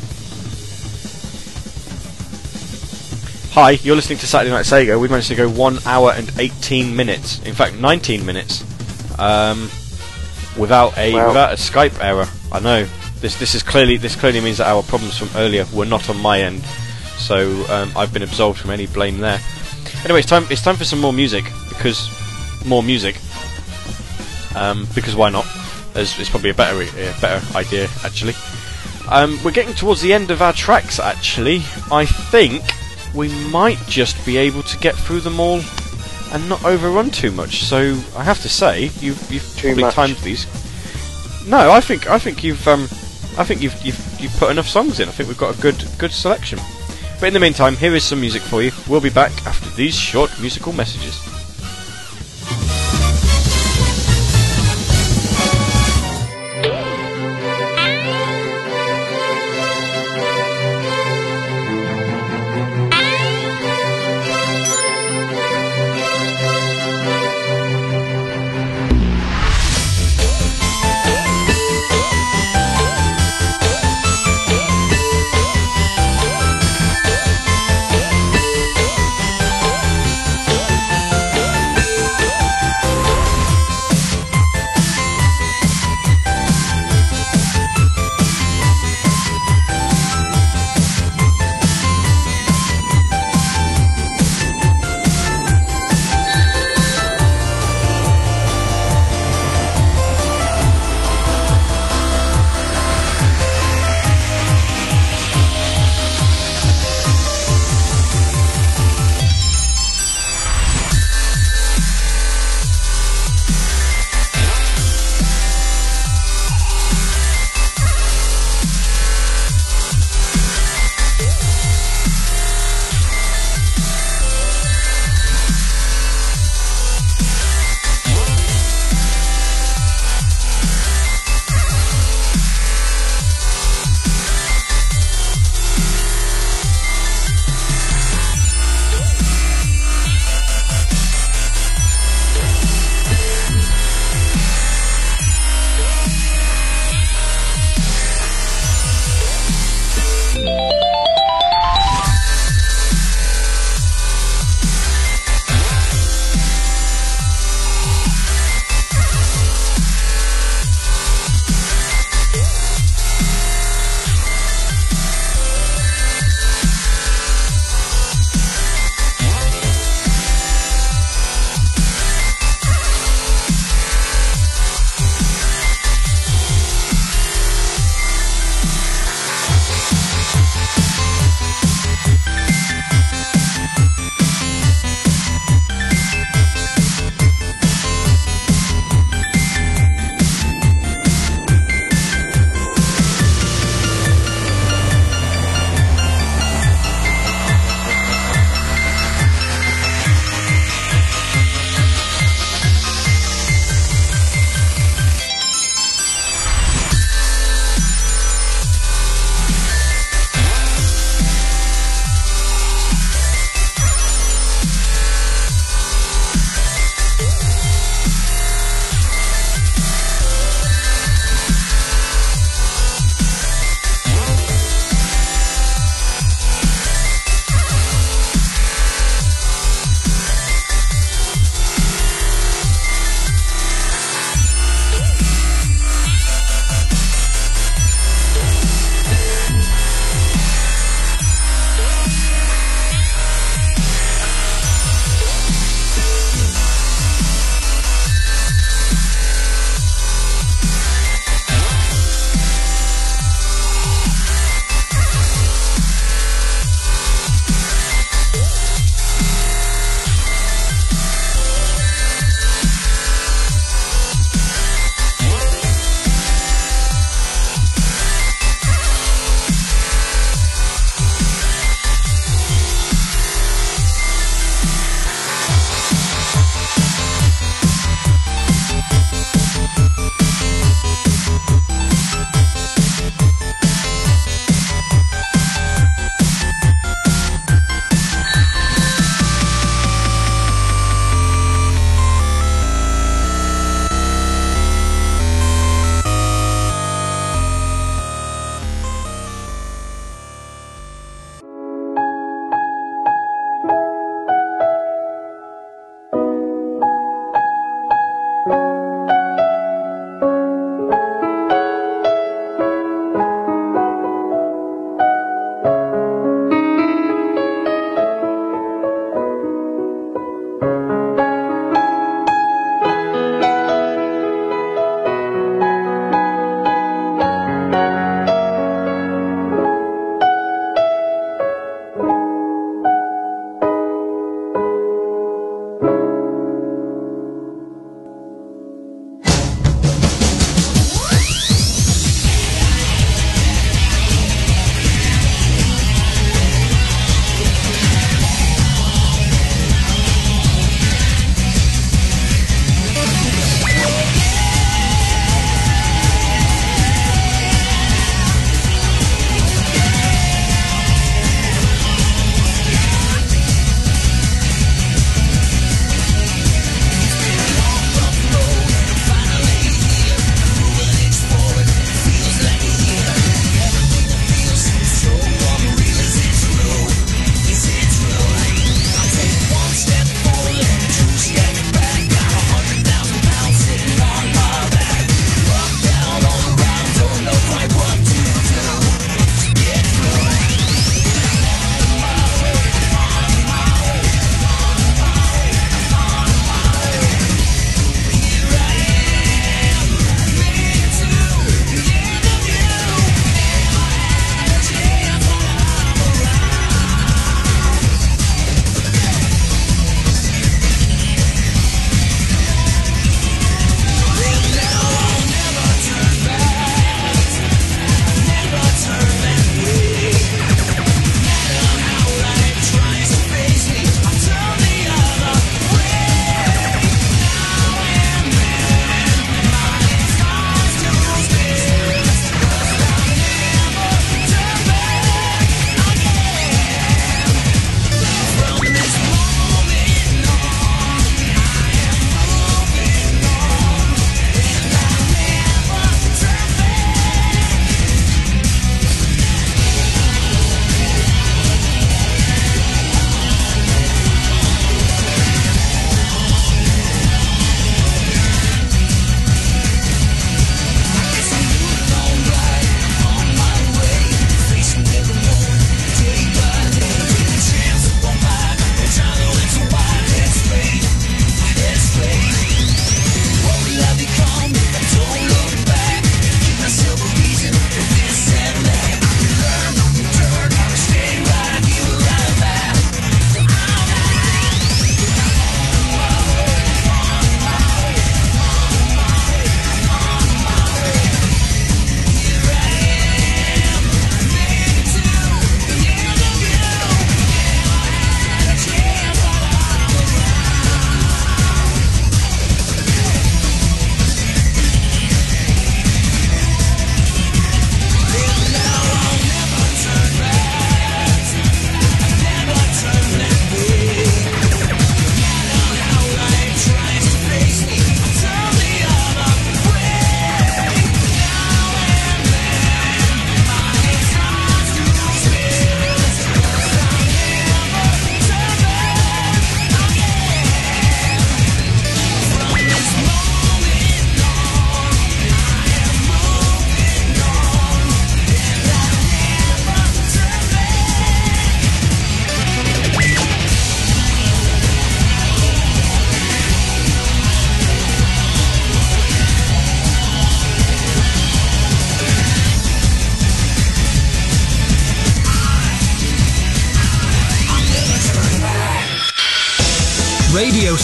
[3.54, 5.00] Hi, you're listening to Saturday Night Sega.
[5.00, 7.40] We've managed to go one hour and 18 minutes.
[7.44, 8.62] In fact, 19 minutes.
[9.18, 9.70] Um,
[10.58, 11.28] without a Wow.
[11.28, 12.28] without a Skype error.
[12.52, 12.84] I know
[13.20, 16.20] this this is clearly this clearly means that our problems from earlier were not on
[16.20, 16.62] my end.
[17.18, 19.40] So um, I've been absolved from any blame there.
[20.04, 22.10] Anyway, it's time it's time for some more music because
[22.64, 23.18] more music.
[24.54, 25.46] Um, because why not?
[25.94, 28.34] It's probably a better a better idea actually.
[29.08, 31.62] Um, we're getting towards the end of our tracks actually.
[31.90, 32.62] I think
[33.14, 35.60] we might just be able to get through them all
[36.32, 37.64] and not overrun too much.
[37.64, 39.94] So I have to say, you've you've Too probably much.
[39.94, 40.46] timed these.
[41.46, 42.82] No, I think I think you've um,
[43.38, 45.08] I think you've you've you've put enough songs in.
[45.08, 46.58] I think we've got a good good selection.
[47.18, 48.72] But in the meantime, here is some music for you.
[48.88, 51.35] We'll be back after these short musical messages.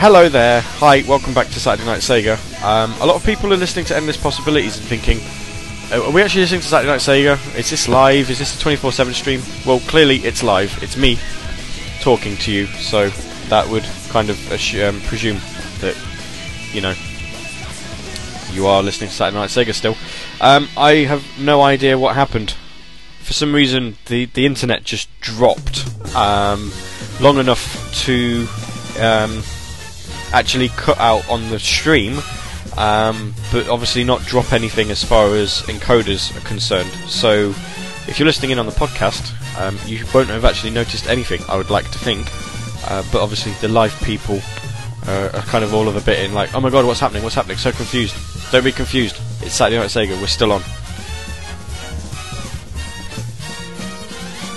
[0.00, 0.62] Hello there.
[0.62, 2.38] Hi, welcome back to Saturday Night Sega.
[2.64, 5.20] Um, a lot of people are listening to Endless Possibilities and thinking,
[5.92, 7.54] "Oh, are we actually listening to Saturday Night Sega?
[7.54, 8.30] Is this live?
[8.30, 9.42] Is this a 24 7 stream?
[9.66, 10.82] Well, clearly it's live.
[10.82, 11.18] It's me
[12.00, 13.10] talking to you, so
[13.50, 15.36] that would kind of um, presume
[15.80, 15.94] that,
[16.72, 16.94] you know,
[18.52, 19.98] you are listening to Saturday Night Sega still.
[20.40, 22.54] Um, I have no idea what happened.
[23.20, 25.84] For some reason, the, the internet just dropped
[26.16, 26.72] um,
[27.20, 28.48] long enough to
[28.98, 29.42] um,
[30.32, 32.18] actually cut out on the stream,
[32.76, 36.90] um, but obviously not drop anything as far as encoders are concerned.
[37.08, 37.50] So,
[38.06, 41.42] if you're listening in on the podcast, um, you won't have actually noticed anything.
[41.48, 42.26] I would like to think,
[42.90, 44.40] uh, but obviously the live people
[45.06, 47.22] uh, are kind of all of a bit in like, oh my god, what's happening?
[47.22, 47.56] What's happening?
[47.56, 48.14] So confused.
[48.52, 49.16] Don't be confused.
[49.42, 50.20] It's Saturday Night Sega.
[50.20, 50.62] We're still on.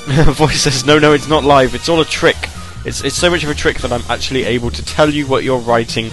[0.34, 1.76] Voice says, no, no, it's not live.
[1.76, 2.36] It's all a trick.
[2.86, 5.44] It's it's so much of a trick that I'm actually able to tell you what
[5.44, 6.10] you're writing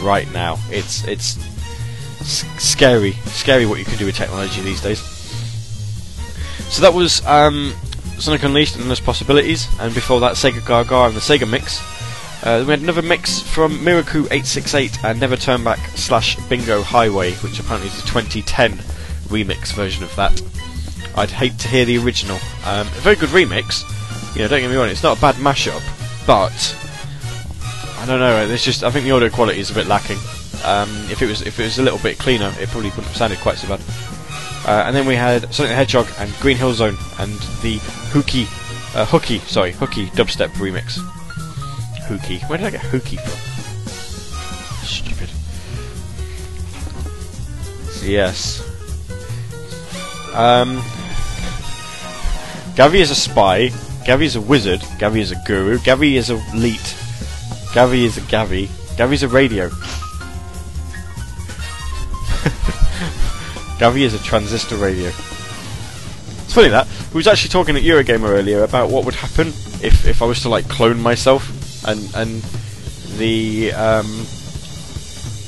[0.00, 0.58] right now.
[0.70, 1.38] It's it's
[2.24, 5.00] scary, scary what you can do with technology these days.
[6.70, 7.74] So that was um,
[8.18, 11.80] Sonic Unleashed and Endless Possibilities, and before that, Sega Gaga and the Sega Mix.
[12.42, 17.58] Uh, we had another mix from Miraku868 and Never Turn Back slash Bingo Highway, which
[17.58, 18.72] apparently is a 2010
[19.28, 20.42] remix version of that.
[21.16, 22.38] I'd hate to hear the original.
[22.66, 23.82] Um, a very good remix.
[24.34, 25.80] You know, don't get me wrong, it's not a bad mashup,
[26.26, 26.76] but
[27.98, 28.46] I don't know.
[28.46, 30.18] It's just I think the audio quality is a bit lacking.
[30.64, 33.16] Um, if it was if it was a little bit cleaner, it probably wouldn't have
[33.16, 33.80] sounded quite so bad.
[34.66, 37.32] Uh, and then we had Sonic the Hedgehog and Green Hill Zone and
[37.62, 37.78] the
[38.12, 38.44] Hooky,
[38.94, 40.98] uh, Hooky, sorry, Hooky dubstep remix.
[42.06, 42.38] Hooky.
[42.46, 43.38] Where did I get Hooky from?
[44.86, 45.30] Stupid.
[48.02, 48.60] Yes.
[50.34, 50.78] Um,
[52.74, 53.70] Gavi is a spy.
[54.04, 54.80] Gavi is a wizard.
[54.98, 55.78] Gavi is a guru.
[55.78, 56.94] Gavi is a elite.
[57.72, 58.66] Gavi is a Gavi.
[58.96, 59.70] Gavi's a radio.
[63.78, 65.08] Gavi is a transistor radio.
[65.08, 69.48] It's funny that we was actually talking at Eurogamer earlier about what would happen
[69.82, 71.48] if, if I was to like clone myself,
[71.86, 72.42] and and
[73.16, 74.26] the um,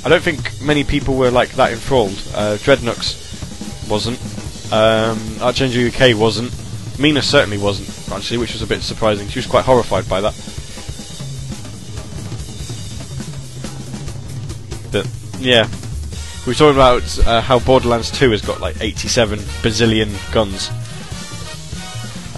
[0.02, 2.16] I don't think many people were like that enthralled.
[2.34, 3.20] Uh, Dreadnux
[3.90, 4.18] wasn't.
[4.72, 6.50] Um, Archangel UK wasn't.
[6.98, 9.28] Mina certainly wasn't actually, which was a bit surprising.
[9.28, 10.34] She was quite horrified by that.
[14.92, 15.08] But
[15.40, 15.68] yeah,
[16.46, 20.70] we were talking about uh, how Borderlands 2 has got like 87 bazillion guns,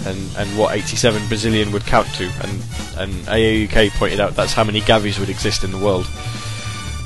[0.05, 2.63] and and what 87 bazillion would count to, and
[2.97, 6.07] and AAUK pointed out that's how many Gavis would exist in the world,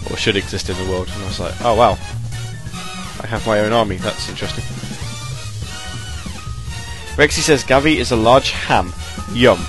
[0.09, 1.91] or should exist in the world, and I was like, oh wow,
[3.21, 3.97] I have my own army.
[3.97, 4.82] That's interesting.
[7.15, 8.93] Rexy says Gavi is a large ham.
[9.33, 9.59] Yum.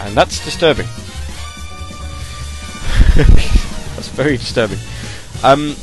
[0.00, 0.86] And that's disturbing.
[3.16, 4.78] that's very disturbing.
[5.44, 5.76] Um,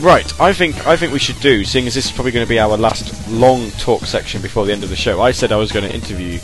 [0.00, 2.48] right, I think I think we should do, seeing as this is probably going to
[2.48, 5.20] be our last long talk section before the end of the show.
[5.20, 6.40] I said I was going to interview you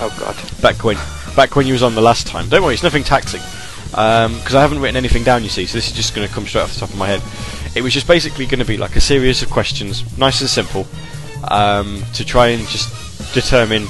[0.00, 0.36] Oh god.
[0.62, 0.96] back when
[1.34, 2.48] back when you was on the last time.
[2.48, 3.40] Don't worry, it's nothing taxing.
[3.90, 6.46] Because I haven't written anything down, you see, so this is just going to come
[6.46, 7.22] straight off the top of my head.
[7.74, 10.86] It was just basically going to be like a series of questions, nice and simple,
[11.44, 13.86] um, to try and just determine,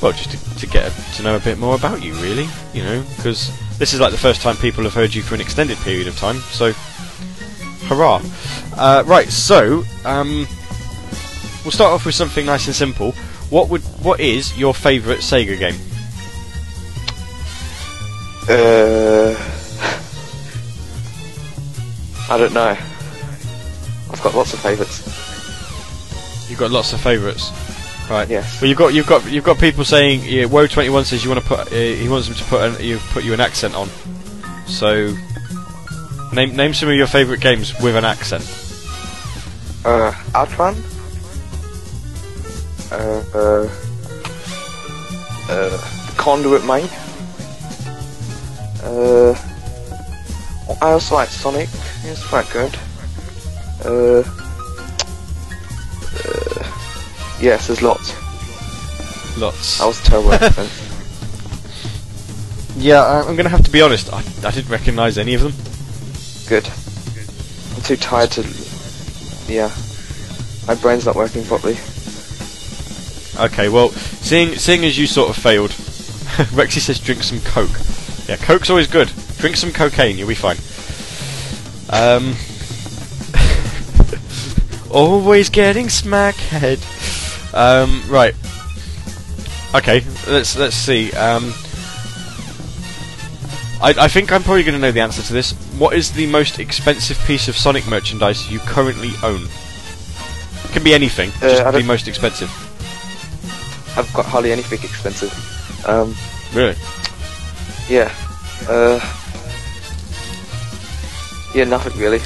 [0.00, 2.46] well, just to, to get a, to know a bit more about you, really.
[2.72, 5.40] You know, because this is like the first time people have heard you for an
[5.40, 6.72] extended period of time, so
[7.86, 8.22] hurrah!
[8.76, 10.46] Uh, right, so um,
[11.64, 13.12] we'll start off with something nice and simple.
[13.50, 15.76] What would what is your favourite Sega game?
[18.48, 19.34] Uh,
[22.30, 22.76] I don't know.
[24.10, 25.23] I've got lots of favourites.
[26.48, 27.50] You've got lots of favourites,
[28.10, 28.28] right?
[28.28, 28.60] Yes.
[28.60, 31.30] Well, you've got you've got you've got people saying yeah, Woe twenty one says you
[31.30, 33.74] want to put uh, he wants them to put an, you put you an accent
[33.74, 33.88] on.
[34.66, 35.14] So
[36.32, 38.44] name name some of your favourite games with an accent.
[39.84, 40.76] Uh, Outrun.
[42.90, 43.68] Uh, uh,
[45.48, 45.78] uh,
[46.16, 46.88] Conduit Mine.
[48.82, 49.34] Uh,
[50.80, 51.68] I also like Sonic.
[52.04, 52.76] It's quite good.
[53.84, 54.22] Uh,
[56.26, 56.64] uh,
[57.40, 58.14] yes, there's lots.
[59.38, 59.78] Lots.
[59.78, 60.68] That was a terrible.
[62.76, 64.12] Yeah, I- I'm gonna have to be honest.
[64.12, 65.52] I, I didn't recognise any of them.
[66.48, 66.68] Good.
[67.76, 68.42] I'm too tired to.
[69.46, 69.70] Yeah.
[70.66, 71.76] My brain's not working properly.
[73.38, 75.70] Okay, well, seeing seeing as you sort of failed,
[76.50, 77.70] Rexy says drink some coke.
[78.28, 79.10] Yeah, coke's always good.
[79.38, 80.56] Drink some cocaine, you'll be fine.
[81.90, 82.34] Um,
[84.94, 86.78] always getting smackhead.
[87.54, 88.34] Um, right.
[89.74, 91.12] Okay, let's let's see.
[91.12, 91.52] Um,
[93.82, 95.52] I, I think I'm probably going to know the answer to this.
[95.78, 99.46] What is the most expensive piece of Sonic merchandise you currently own?
[100.72, 102.48] Can be anything, Uh, just the most expensive.
[103.96, 105.32] I've got hardly anything expensive.
[105.86, 106.16] Um,
[106.54, 106.76] Really?
[107.88, 108.12] yeah.
[108.68, 108.98] Uh,
[111.54, 112.20] yeah, nothing really.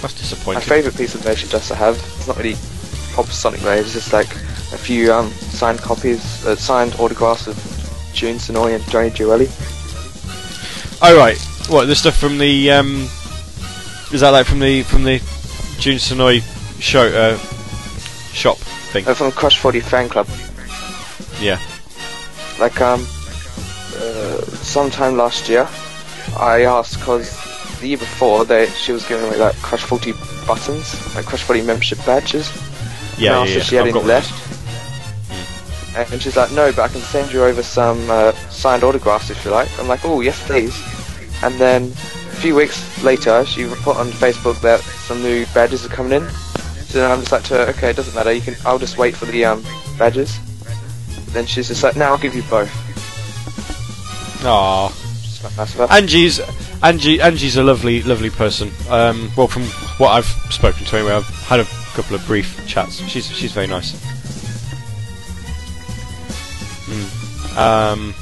[0.00, 2.56] That's My favourite piece of merchandise I have, it's not really
[3.12, 4.30] proper Sonic related, it's just like
[4.72, 7.56] a few um, signed copies, uh, signed autographs of
[8.12, 9.48] Jun Senoue and Johnny Gioeli.
[11.02, 11.38] Oh right.
[11.68, 13.08] What the stuff from the um?
[14.12, 15.18] Is that like from the from the
[15.78, 16.42] Jun Senoue
[16.80, 17.36] show uh
[18.32, 18.56] shop
[18.92, 19.06] thing?
[19.06, 20.28] Uh, from Crush 40 fan club.
[21.40, 21.60] Yeah.
[22.58, 23.02] Like, um,
[23.96, 25.68] uh, sometime last year,
[26.36, 27.47] I asked because
[27.80, 30.12] the year before they she was giving away like Crush 40
[30.46, 32.50] buttons, like Crush 40 membership badges.
[33.16, 33.56] Yeah, and yeah, asked yeah.
[33.56, 34.48] if she had I've any left.
[35.96, 39.44] And she's like, no, but I can send you over some uh, signed autographs if
[39.44, 39.68] you like.
[39.80, 40.80] I'm like, oh, yes, please.
[41.42, 45.88] And then a few weeks later, she put on Facebook that some new badges are
[45.88, 46.28] coming in.
[46.88, 48.32] So then I'm just like to her, okay, it doesn't matter.
[48.32, 48.54] You can.
[48.64, 49.64] I'll just wait for the um,
[49.98, 50.38] badges.
[51.32, 52.70] Then she's just like, now I'll give you both.
[54.46, 54.88] Aw.
[54.88, 55.90] Just like nice.
[55.90, 56.40] Angie's
[56.82, 58.70] Angie Angie's a lovely lovely person.
[58.88, 59.64] Um, well, from
[59.98, 61.64] what I've spoken to anyway, I've had a
[61.94, 62.96] couple of brief chats.
[63.08, 63.92] She's she's very nice.
[66.86, 67.56] Mm.
[67.56, 68.14] Um,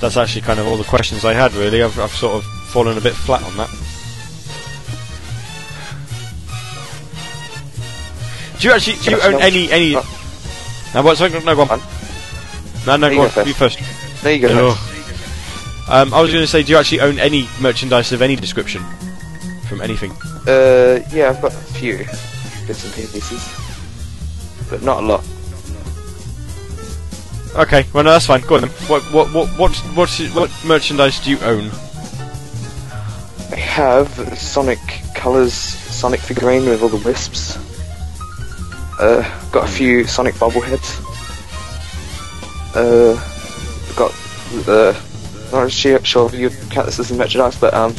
[0.00, 1.52] that's actually kind of all the questions I had.
[1.54, 3.70] Really, I've I've sort of fallen a bit flat on that.
[8.58, 9.94] Do you actually do you own any any?
[9.96, 10.90] Oh.
[10.94, 11.80] No, what's no, go on.
[12.86, 13.46] No, no, go on.
[13.46, 13.78] You first.
[14.22, 14.74] There you go.
[15.88, 18.82] Um, I was going to say, do you actually own any merchandise of any description
[19.68, 20.12] from anything?
[20.46, 21.98] Uh, yeah, I've got a few
[22.66, 23.48] bits and pieces,
[24.70, 25.24] but not a lot.
[27.56, 28.40] Okay, well no, that's fine.
[28.40, 28.70] Go on then.
[28.88, 31.70] What what what what what, what merchandise do you own?
[33.52, 34.80] I have Sonic
[35.14, 37.56] Colors Sonic figurine with all the wisps.
[38.98, 41.00] Uh, got a few Sonic bobbleheads.
[42.74, 43.14] Uh,
[43.94, 44.12] got
[44.64, 45.13] the.
[45.54, 47.94] Not sure, sure if you count this as a merchandise, but um,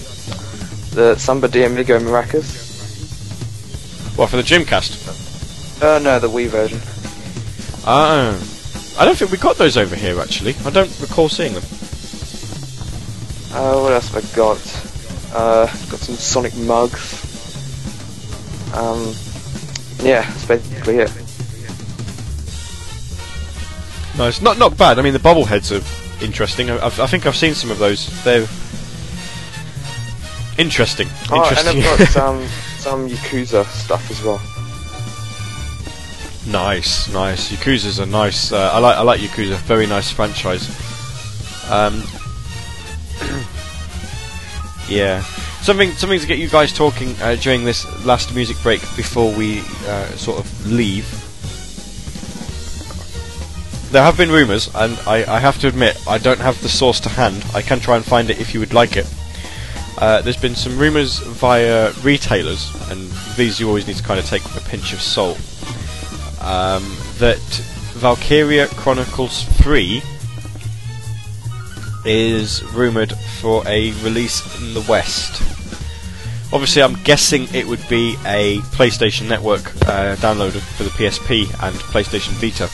[0.92, 2.66] the Samba de Amigo Maracas.
[4.18, 5.82] What for the Dreamcast?
[5.82, 6.80] Uh, no, the Wii version.
[7.86, 8.36] Ah,
[9.00, 10.54] I don't think we got those over here actually.
[10.66, 11.64] I don't recall seeing them.
[13.54, 14.60] Uh, what else have I got?
[15.34, 17.24] Uh, got some Sonic mugs.
[18.74, 19.16] Um,
[20.06, 21.12] yeah, that's basically it.
[24.18, 25.00] No, it's not not bad.
[25.00, 26.70] I mean, the bobbleheads are interesting.
[26.70, 28.08] I, I've, I think I've seen some of those.
[28.24, 28.48] They're
[30.58, 31.08] interesting.
[31.30, 31.84] Oh, and Interesting.
[31.84, 32.48] I've got some
[32.80, 34.42] some Yakuza stuff as well.
[36.48, 37.52] Nice, nice.
[37.52, 38.52] Yakuza's a nice.
[38.52, 38.98] Uh, I like.
[38.98, 39.58] I like Yakuza.
[39.58, 40.70] Very nice franchise.
[41.72, 42.04] Um,
[44.88, 45.22] yeah,
[45.62, 49.62] something something to get you guys talking uh, during this last music break before we
[49.88, 51.25] uh, sort of leave.
[53.96, 57.00] There have been rumours, and I, I have to admit I don't have the source
[57.00, 57.46] to hand.
[57.54, 59.10] I can try and find it if you would like it.
[59.98, 64.26] Uh, there's been some rumours via retailers, and these you always need to kind of
[64.26, 65.38] take with a pinch of salt
[66.42, 66.84] um,
[67.20, 67.40] that
[67.94, 70.02] Valkyria Chronicles 3
[72.04, 75.42] is rumoured for a release in the West.
[76.52, 81.74] Obviously, I'm guessing it would be a PlayStation Network uh, downloader for the PSP and
[81.78, 82.70] PlayStation Vita.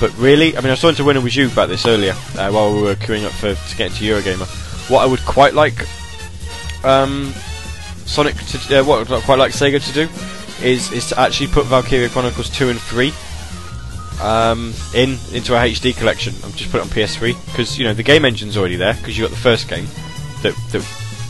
[0.00, 2.50] But really, I mean, I was talking to Winner with you about this earlier uh,
[2.50, 4.48] while we were queuing up for to get into Eurogamer.
[4.90, 5.86] What I would quite like
[6.84, 7.32] um,
[8.06, 11.66] Sonic to uh, what I'd quite like Sega to do is is to actually put
[11.66, 13.12] Valkyria Chronicles 2 and 3
[14.20, 16.34] um, in into a HD collection.
[16.44, 19.16] I'm just put it on PS3 because you know the game engine's already there because
[19.16, 19.86] you got the first game
[20.42, 20.84] that that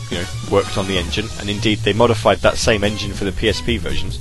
[0.09, 3.31] you know worked on the engine, and indeed they modified that same engine for the
[3.31, 4.19] PSP versions.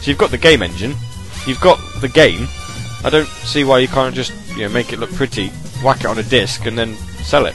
[0.00, 0.94] So you've got the game engine,
[1.46, 2.48] you've got the game.
[3.04, 5.48] I don't see why you can't just you know make it look pretty,
[5.84, 7.54] whack it on a disc, and then sell it.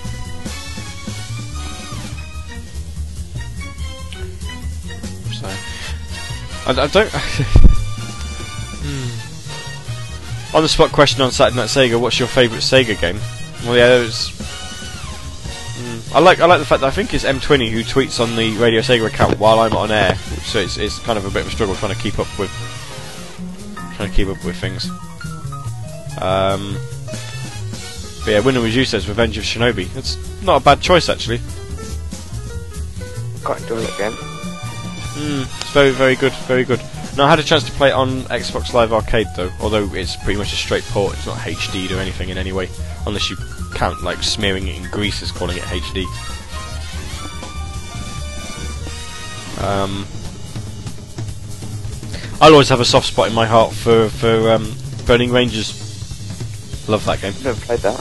[5.33, 5.47] So
[6.67, 7.11] I, I don't.
[8.83, 10.57] Hmm.
[10.57, 13.17] On the spot question on Saturday Night Sega: What's your favourite Sega game?
[13.63, 14.29] Well, yeah, there's.
[15.79, 18.35] Mm, I like I like the fact that I think it's M20 who tweets on
[18.35, 21.43] the Radio Sega account while I'm on air, so it's it's kind of a bit
[21.43, 22.51] of a struggle trying to keep up with
[23.95, 24.89] trying to keep up with things.
[26.21, 26.77] Um,
[28.23, 29.93] but yeah, Winner was you says Revenge of Shinobi.
[29.95, 31.39] It's not a bad choice actually.
[33.43, 34.13] Quite enjoy that game.
[35.13, 36.81] Mm, it's very, very good, very good.
[37.17, 40.15] Now, I had a chance to play it on Xbox Live Arcade though, although it's
[40.15, 41.13] pretty much a straight port.
[41.13, 42.69] It's not HD'd or anything in any way.
[43.05, 43.35] unless you
[43.75, 46.05] count like smearing it in grease as calling it HD.
[49.63, 50.05] Um,
[52.41, 54.73] I'll always have a soft spot in my heart for for um,
[55.05, 55.82] Burning Rangers.
[56.87, 57.33] Love that game.
[57.43, 57.99] Never played that.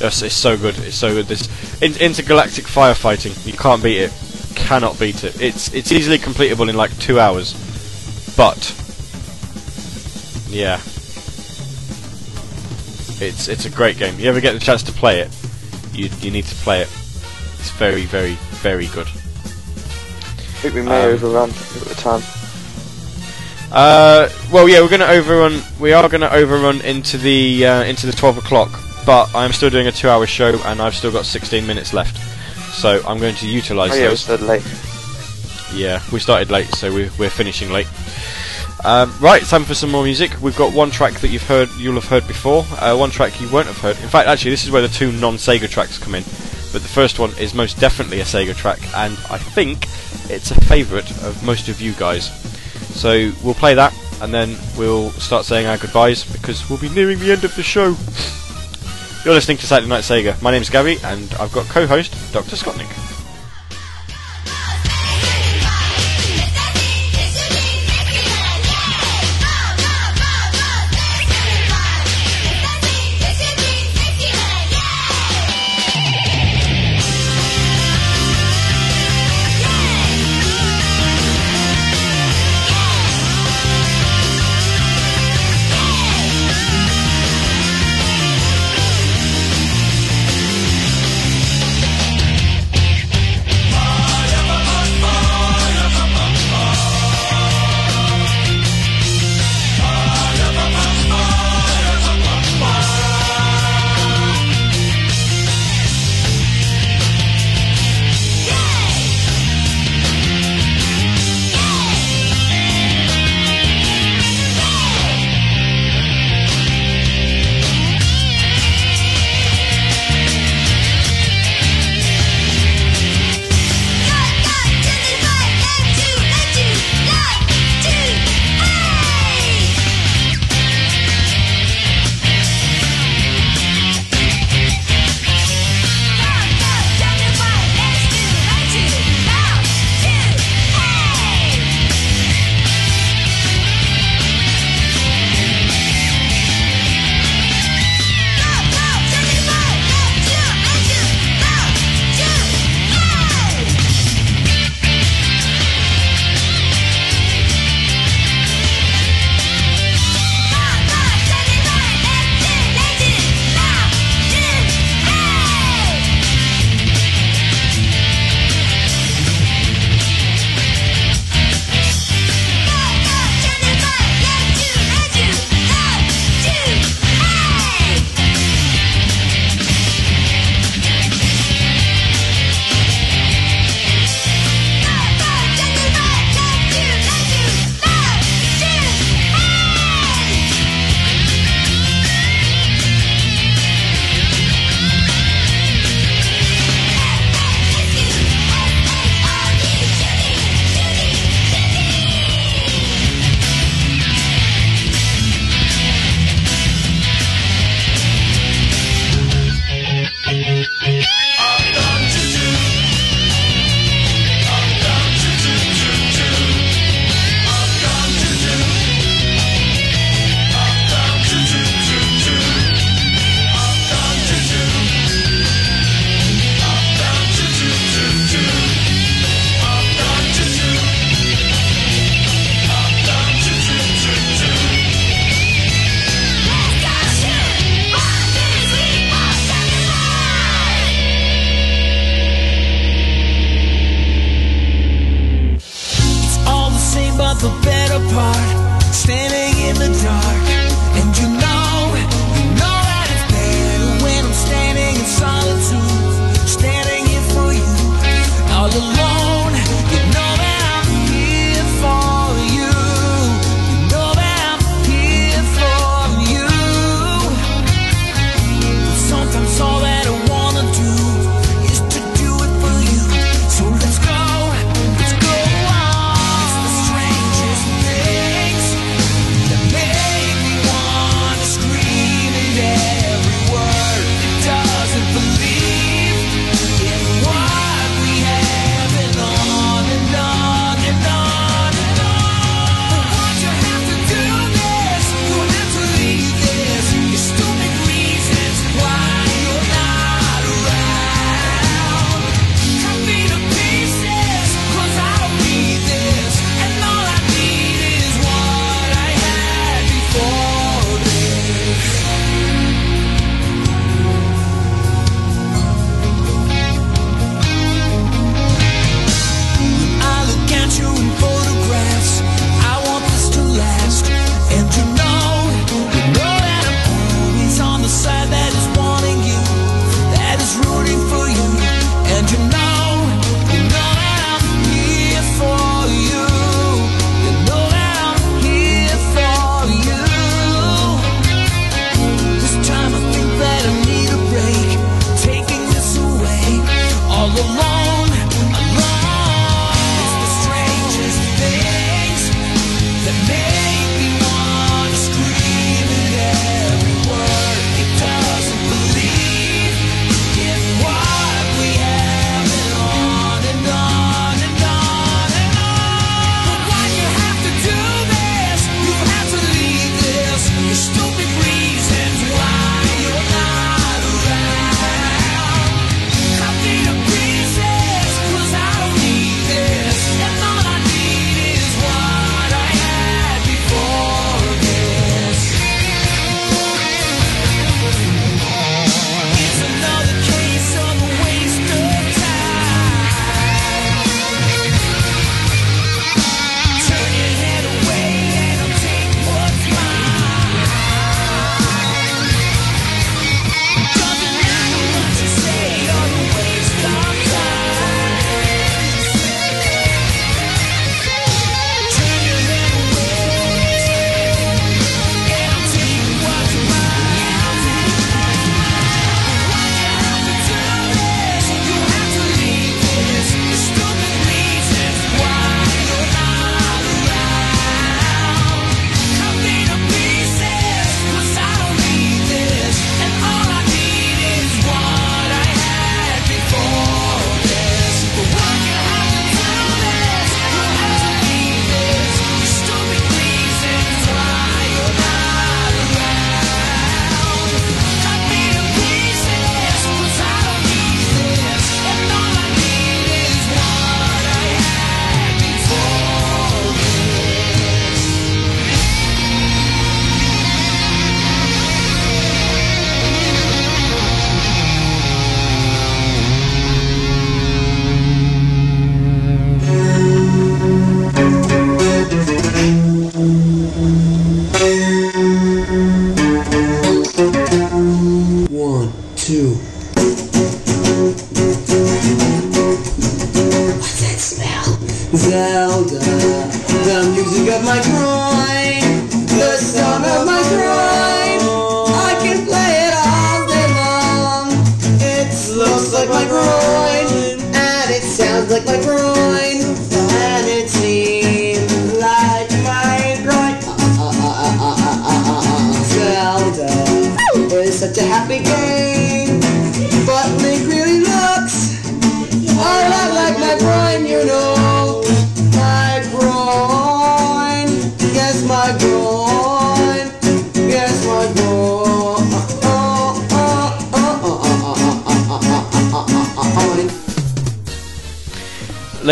[0.00, 0.78] Yes, it's so good.
[0.78, 1.26] It's so good.
[1.26, 1.48] This
[1.82, 3.46] in, intergalactic firefighting.
[3.46, 4.12] You can't beat it.
[4.54, 5.40] Cannot beat it.
[5.40, 7.54] It's it's easily completable in like two hours.
[8.36, 8.58] But
[10.48, 10.76] yeah,
[13.20, 14.18] it's it's a great game.
[14.20, 15.30] You ever get the chance to play it,
[15.92, 16.88] you you need to play it.
[17.58, 19.08] It's very very very good.
[19.08, 22.22] I think we may Um, overrun at the time.
[23.70, 25.60] Uh, well, yeah, we're going to overrun.
[25.78, 28.70] We are going to overrun into the uh, into the twelve o'clock,
[29.04, 32.16] but I'm still doing a two-hour show, and I've still got 16 minutes left.
[32.74, 34.28] So I'm going to utilise Oh yeah, those.
[34.42, 34.62] late.
[35.74, 37.88] Yeah, we started late, so we're, we're finishing late.
[38.84, 40.40] Um, right, time for some more music.
[40.40, 42.64] We've got one track that you've heard, you'll have heard before.
[42.78, 43.98] Uh, one track you won't have heard.
[43.98, 46.22] In fact, actually, this is where the two non-Sega tracks come in.
[46.72, 49.84] But the first one is most definitely a Sega track, and I think
[50.30, 52.30] it's a favourite of most of you guys.
[52.98, 57.20] So we'll play that, and then we'll start saying our goodbyes because we'll be nearing
[57.20, 57.94] the end of the show.
[59.24, 60.42] You're listening to Saturday Night Sega.
[60.42, 62.56] My name's Gary, and I've got co-host Dr.
[62.56, 63.17] Scottnik.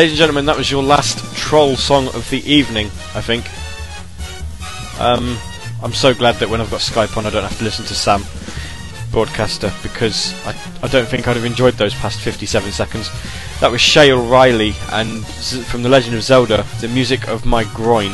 [0.06, 3.44] Ladies and gentlemen, that was your last troll song of the evening, I think.
[5.00, 5.36] Um,
[5.82, 7.94] I'm so glad that when I've got Skype on, I don't have to listen to
[7.96, 8.22] Sam,
[9.10, 13.10] broadcaster, because I, I don't think I'd have enjoyed those past 57 seconds.
[13.58, 18.12] That was Shay O'Reilly, and from The Legend of Zelda, the music of my groin.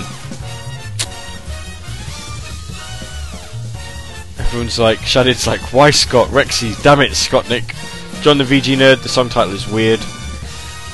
[4.39, 6.29] Everyone's like, Shadid's like, why Scott?
[6.29, 7.75] Rexy, damn it, Scott Nick.
[8.23, 10.01] John the VG Nerd, the song title is weird.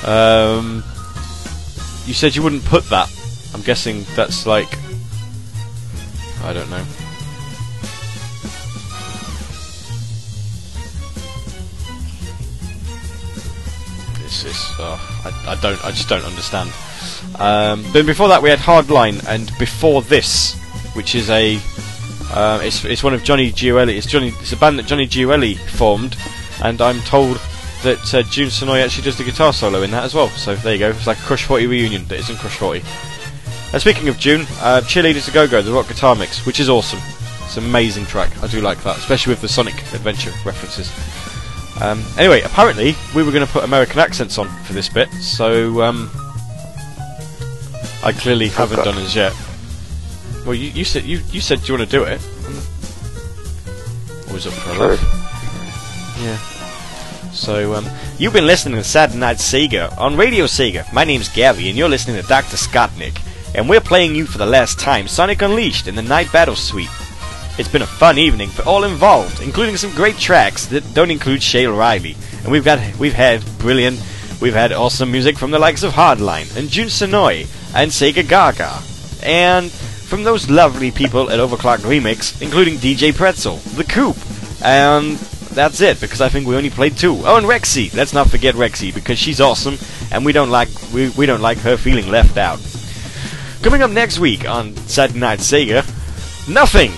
[0.03, 0.83] Um,
[2.09, 3.07] you said you wouldn't put that.
[3.53, 4.67] I'm guessing that's like.
[6.43, 6.83] I don't know.
[14.23, 14.57] This is.
[14.79, 15.85] Oh, I, I don't.
[15.85, 16.71] I just don't understand.
[17.37, 20.55] Um, before that we had Hardline, and before this,
[20.95, 21.59] which is a.
[22.31, 23.95] Uh, it's it's one of Johnny Gioeli.
[23.95, 24.29] It's Johnny.
[24.39, 26.17] It's a band that Johnny Gioeli formed,
[26.63, 27.39] and I'm told
[27.83, 30.29] that uh, Jun Senoue actually does the guitar solo in that as well.
[30.29, 30.89] So there you go.
[30.89, 32.83] It's like a Crush 40 reunion that isn't Crush 40.
[33.71, 36.69] And speaking of June, uh, Cheerleaders to Go Go, the rock guitar mix, which is
[36.69, 36.99] awesome.
[37.43, 38.31] It's an amazing track.
[38.43, 40.91] I do like that, especially with the Sonic Adventure references.
[41.81, 45.81] Um, anyway, apparently we were going to put American accents on for this bit, so
[45.81, 46.11] um,
[48.03, 48.85] I clearly haven't God.
[48.85, 49.33] done as yet.
[50.45, 52.19] Well, you, you said you, you said do you want to do it?
[54.31, 56.17] Was it for a laugh?
[56.19, 56.58] Yeah.
[57.49, 57.89] So, um,
[58.19, 60.93] you've been listening to Saturday Night Sega on Radio Sega.
[60.93, 62.57] My name's Gary, and you're listening to Dr.
[62.57, 63.19] Scottnik.
[63.55, 66.91] And we're playing you for the last time Sonic Unleashed in the Night Battle Suite.
[67.57, 71.41] It's been a fun evening for all involved, including some great tracks that don't include
[71.41, 72.15] Shay Riley.
[72.43, 73.99] And we've got we've had brilliant,
[74.39, 78.77] we've had awesome music from the likes of Hardline and Jun Senoue and Sega Gaga,
[79.25, 84.17] and from those lovely people at OverClocked ReMix, including DJ Pretzel, The Coop,
[84.63, 85.17] and
[85.49, 87.15] that's it because I think we only played two.
[87.25, 87.93] Oh, and Rexy.
[87.93, 89.77] Let's not forget Rexy because she's awesome,
[90.11, 92.59] and we don't like we, we don't like her feeling left out.
[93.61, 95.83] Coming up next week on Saturday Night Sega,
[96.47, 96.91] nothing.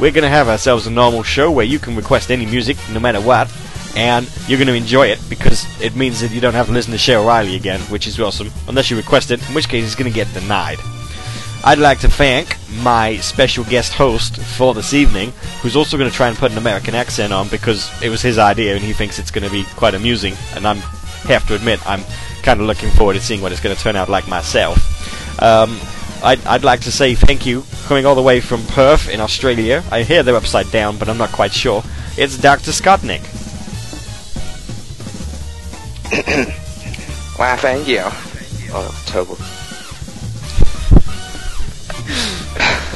[0.00, 3.20] We're gonna have ourselves a normal show where you can request any music, no matter
[3.20, 3.52] what,
[3.96, 6.98] and you're gonna enjoy it because it means that you don't have to listen to
[6.98, 10.10] Shay O'Reilly again, which is awesome, unless you request it, in which case it's gonna
[10.10, 10.78] get denied.
[11.64, 16.16] I'd like to thank my special guest host for this evening, who's also going to
[16.16, 19.18] try and put an American accent on because it was his idea and he thinks
[19.18, 20.34] it's going to be quite amusing.
[20.54, 20.78] And I'm
[21.24, 22.02] have to admit I'm
[22.42, 25.42] kind of looking forward to seeing what it's going to turn out like myself.
[25.42, 25.78] Um,
[26.22, 29.84] I'd, I'd like to say thank you, coming all the way from Perth in Australia.
[29.90, 31.82] I hear they're upside down, but I'm not quite sure.
[32.16, 32.70] It's Dr.
[32.70, 33.22] Scottnik.
[37.38, 38.00] Wow, thank you.
[38.72, 39.36] Oh, terrible.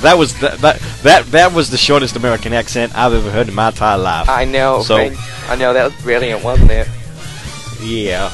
[0.03, 3.55] That was th- that that that was the shortest American accent I've ever heard in
[3.55, 4.29] my entire life.
[4.29, 4.83] I know.
[4.83, 4.97] So-
[5.49, 6.89] I know that was brilliant, wasn't it?
[7.81, 8.31] Yeah.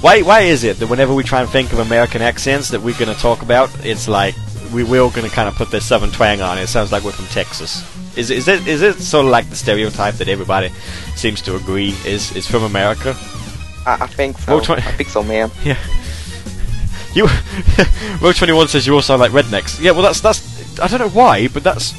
[0.00, 2.96] Why why is it that whenever we try and think of American accents that we're
[2.98, 4.34] going to talk about, it's like
[4.72, 6.62] we, we're all going to kind of put this southern twang on it.
[6.62, 7.82] It sounds like we're from Texas.
[8.16, 10.70] Is is it is it sort of like the stereotype that everybody
[11.16, 13.14] seems to agree is is from America?
[13.86, 14.60] I, I think so.
[14.60, 15.50] Twen- I think so, ma'am.
[15.64, 15.76] Yeah.
[17.14, 17.26] You
[18.20, 19.80] Row twenty one says you all sound like rednecks.
[19.80, 20.47] Yeah, well that's that's
[20.80, 21.92] I don't know why, but that's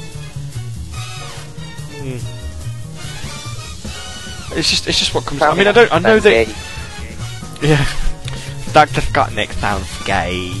[2.00, 2.16] Hmm.
[4.56, 5.54] It's just it's just what comes Out.
[5.54, 6.48] I mean I don't I know that
[7.62, 7.76] Yeah.
[8.72, 9.00] Dr.
[9.00, 10.52] Scottnik sounds gay.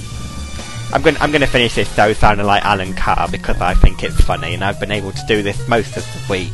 [0.92, 4.02] I'm going I'm going to finish this though sounding like Alan Carr because I think
[4.02, 6.52] it's funny and I've been able to do this most of the week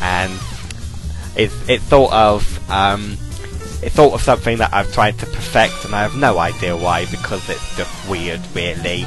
[0.00, 0.32] and
[1.36, 3.16] it's it's sort of um
[3.82, 7.06] it's sort of something that I've tried to perfect and I have no idea why
[7.06, 9.04] because it's just weird really.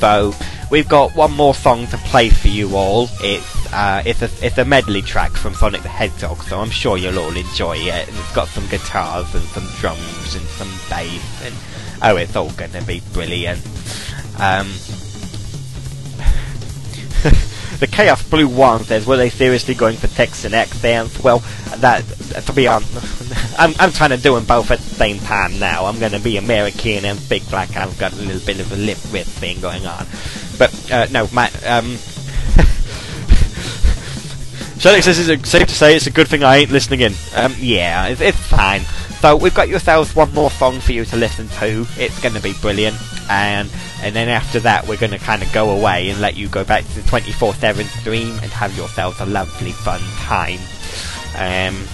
[0.00, 0.32] So
[0.70, 3.08] we've got one more song to play for you all.
[3.20, 6.96] It's uh, it's a it's a medley track from Sonic the Hedgehog, so I'm sure
[6.96, 8.08] you'll all enjoy it.
[8.08, 11.54] And it's got some guitars and some drums and some bass, and
[12.02, 13.64] oh, it's all gonna be brilliant.
[14.40, 14.68] Um,
[17.80, 21.22] the Chaos Blue One says, were they seriously going for Texan accents?
[21.22, 21.40] Well,
[21.78, 22.04] that
[22.46, 25.86] to be honest, I'm, I'm trying to do them both at the same time now.
[25.86, 27.76] I'm going to be American and big black.
[27.76, 30.06] I've got a little bit of a lip rip thing going on.
[30.58, 31.54] But uh, no, Matt.
[31.66, 31.96] um.
[34.78, 37.12] Shelly says it's safe to say it's a good thing I ain't listening in.
[37.34, 38.82] Um, yeah, it's, it's fine.
[39.20, 41.84] So we've got yourselves one more song for you to listen to.
[41.98, 42.96] It's going to be brilliant,
[43.28, 43.68] and
[44.02, 46.62] and then after that we're going to kind of go away and let you go
[46.62, 50.60] back to the 24/7 stream and have yourselves a lovely fun time.
[51.34, 51.84] Um,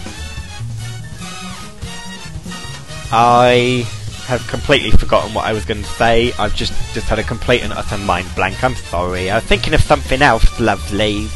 [3.11, 3.87] I
[4.25, 6.33] have completely forgotten what I was going to say.
[6.39, 8.63] I've just just had a complete and utter mind blank.
[8.65, 9.31] I'm sorry.
[9.31, 11.27] I was thinking of something else lovely.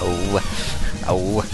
[0.00, 0.40] Oh,
[1.08, 1.48] oh.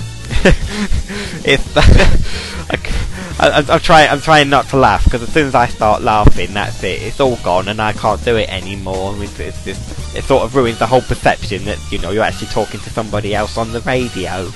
[1.44, 1.74] it's.
[3.40, 4.10] I, I'm trying.
[4.10, 7.02] I'm trying not to laugh because as soon as I start laughing, that's it.
[7.02, 9.14] It's all gone, and I can't do it anymore.
[9.18, 10.16] It's, it's just.
[10.16, 13.34] It sort of ruins the whole perception that you know you're actually talking to somebody
[13.34, 14.50] else on the radio.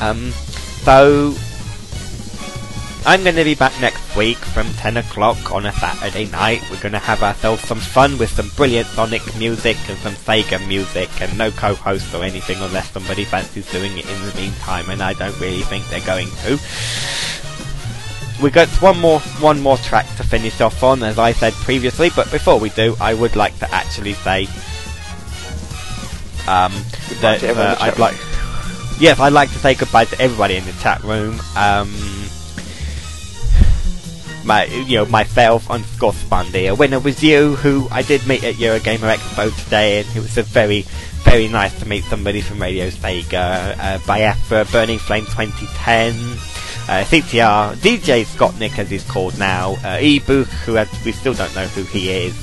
[0.00, 0.30] Um.
[0.82, 1.34] So
[3.06, 6.62] I'm going to be back next week from 10 o'clock on a Saturday night.
[6.70, 10.64] We're going to have ourselves some fun with some brilliant Sonic music and some Sega
[10.68, 15.02] music and no co-host or anything unless somebody fancies doing it in the meantime and
[15.02, 16.60] I don't really think they're going to.
[18.42, 22.10] We got one more one more track to finish off on as I said previously,
[22.14, 24.46] but before we do, I would like to actually say
[26.46, 26.72] um,
[27.08, 28.16] Goodbye that to everyone in uh, I'd like
[29.00, 31.40] Yes, I'd like to say goodbye to everybody in the chat room.
[31.56, 31.90] Um,
[34.44, 36.70] my, you know, myself underscore Spundy.
[36.70, 40.36] A winner was you, who I did meet at Eurogamer Expo today, and it was
[40.38, 40.82] a very,
[41.22, 43.76] very nice to meet somebody from Radio Sega.
[43.78, 46.14] Uh, Biafra, Burning Flame 2010,
[46.90, 51.54] uh, CTR, DJ Scottnik as he's called now, uh, Ebook, who has, we still don't
[51.54, 52.34] know who he is,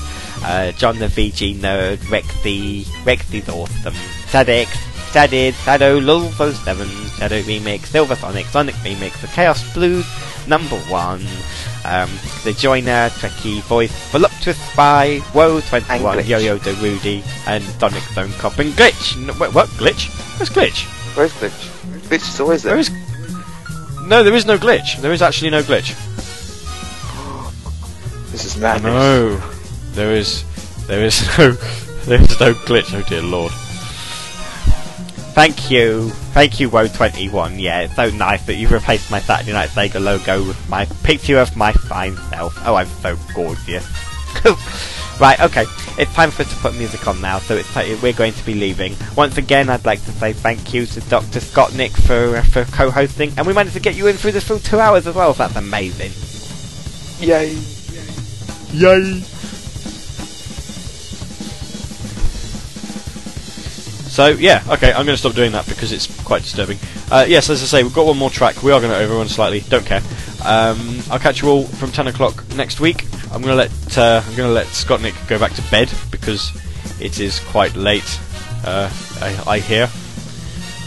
[0.44, 3.94] uh, John the VG Nerd, Rexy, Rexy's awesome,
[4.28, 4.68] Sadix,
[5.12, 6.88] Shadid, Shadow, Lulvo 7,
[7.18, 10.06] Shadow Remix, Silver Sonic, Sonic Remix, The Chaos Blues,
[10.48, 11.26] number one,
[11.88, 12.10] um,
[12.44, 18.32] The Joiner, Trekkie Voice, Voluptuous Spy, Woe 21, And Yo-Yo the Rudy, and Sonic Zone
[18.34, 19.18] Cop, and Glitch!
[19.26, 19.68] No, wait, what?
[19.70, 20.10] Glitch?
[20.38, 20.86] Where's Glitch?
[21.16, 21.70] Where's Glitch?
[22.10, 22.74] Glitch is always there.
[22.74, 22.92] There is.
[24.08, 25.02] No, there is no glitch.
[25.02, 25.96] There is actually no glitch.
[28.32, 28.94] This is madness.
[28.94, 29.38] No,
[29.94, 30.44] there is.
[30.88, 31.52] There is no.
[32.06, 32.94] There is no glitch.
[32.94, 33.52] Oh dear lord.
[35.38, 36.10] Thank you.
[36.34, 37.62] Thank you, Woe21.
[37.62, 41.38] Yeah, it's so nice that you've replaced my Saturday Night Sega logo with my picture
[41.38, 42.58] of my fine self.
[42.66, 43.86] Oh, I'm so gorgeous.
[45.22, 45.66] right, okay.
[46.00, 48.56] It's time for us to put music on now, so it's we're going to be
[48.56, 48.96] leaving.
[49.16, 51.40] Once again, I'd like to say thank you to Dr.
[51.40, 54.58] Scottnik for uh, for co-hosting, and we managed to get you in through this full
[54.58, 56.14] two hours as well, that's amazing.
[57.24, 57.54] Yay.
[58.74, 59.22] Yay.
[59.22, 59.37] Yay!
[64.18, 66.80] So yeah, okay, I'm going to stop doing that because it's quite disturbing.
[67.12, 68.64] Uh, yes, as I say, we've got one more track.
[68.64, 69.60] We are going to overrun slightly.
[69.60, 70.02] Don't care.
[70.44, 73.06] Um, I'll catch you all from 10 o'clock next week.
[73.26, 76.52] I'm going to let uh, I'm going to let Scottnik go back to bed because
[77.00, 78.20] it is quite late.
[78.66, 78.92] Uh,
[79.22, 79.84] I, I hear,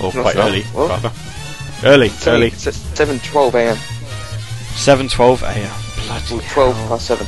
[0.02, 0.88] or quite it's early, What?
[0.88, 1.12] rather.
[1.84, 2.48] Early, early.
[2.48, 3.76] It's at 7.12 a.m.
[4.74, 6.06] 7:12 a.m.
[6.06, 6.88] Bloody 12 hell.
[6.88, 7.26] past 7.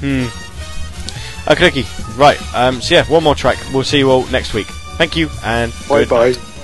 [0.00, 1.50] Hmm.
[1.50, 1.84] Okay, okay.
[2.16, 2.38] Right.
[2.54, 2.80] Um.
[2.80, 3.58] So yeah, one more track.
[3.72, 4.66] We'll see you all next week.
[4.98, 6.30] Thank you and bye bye.
[6.30, 6.55] night.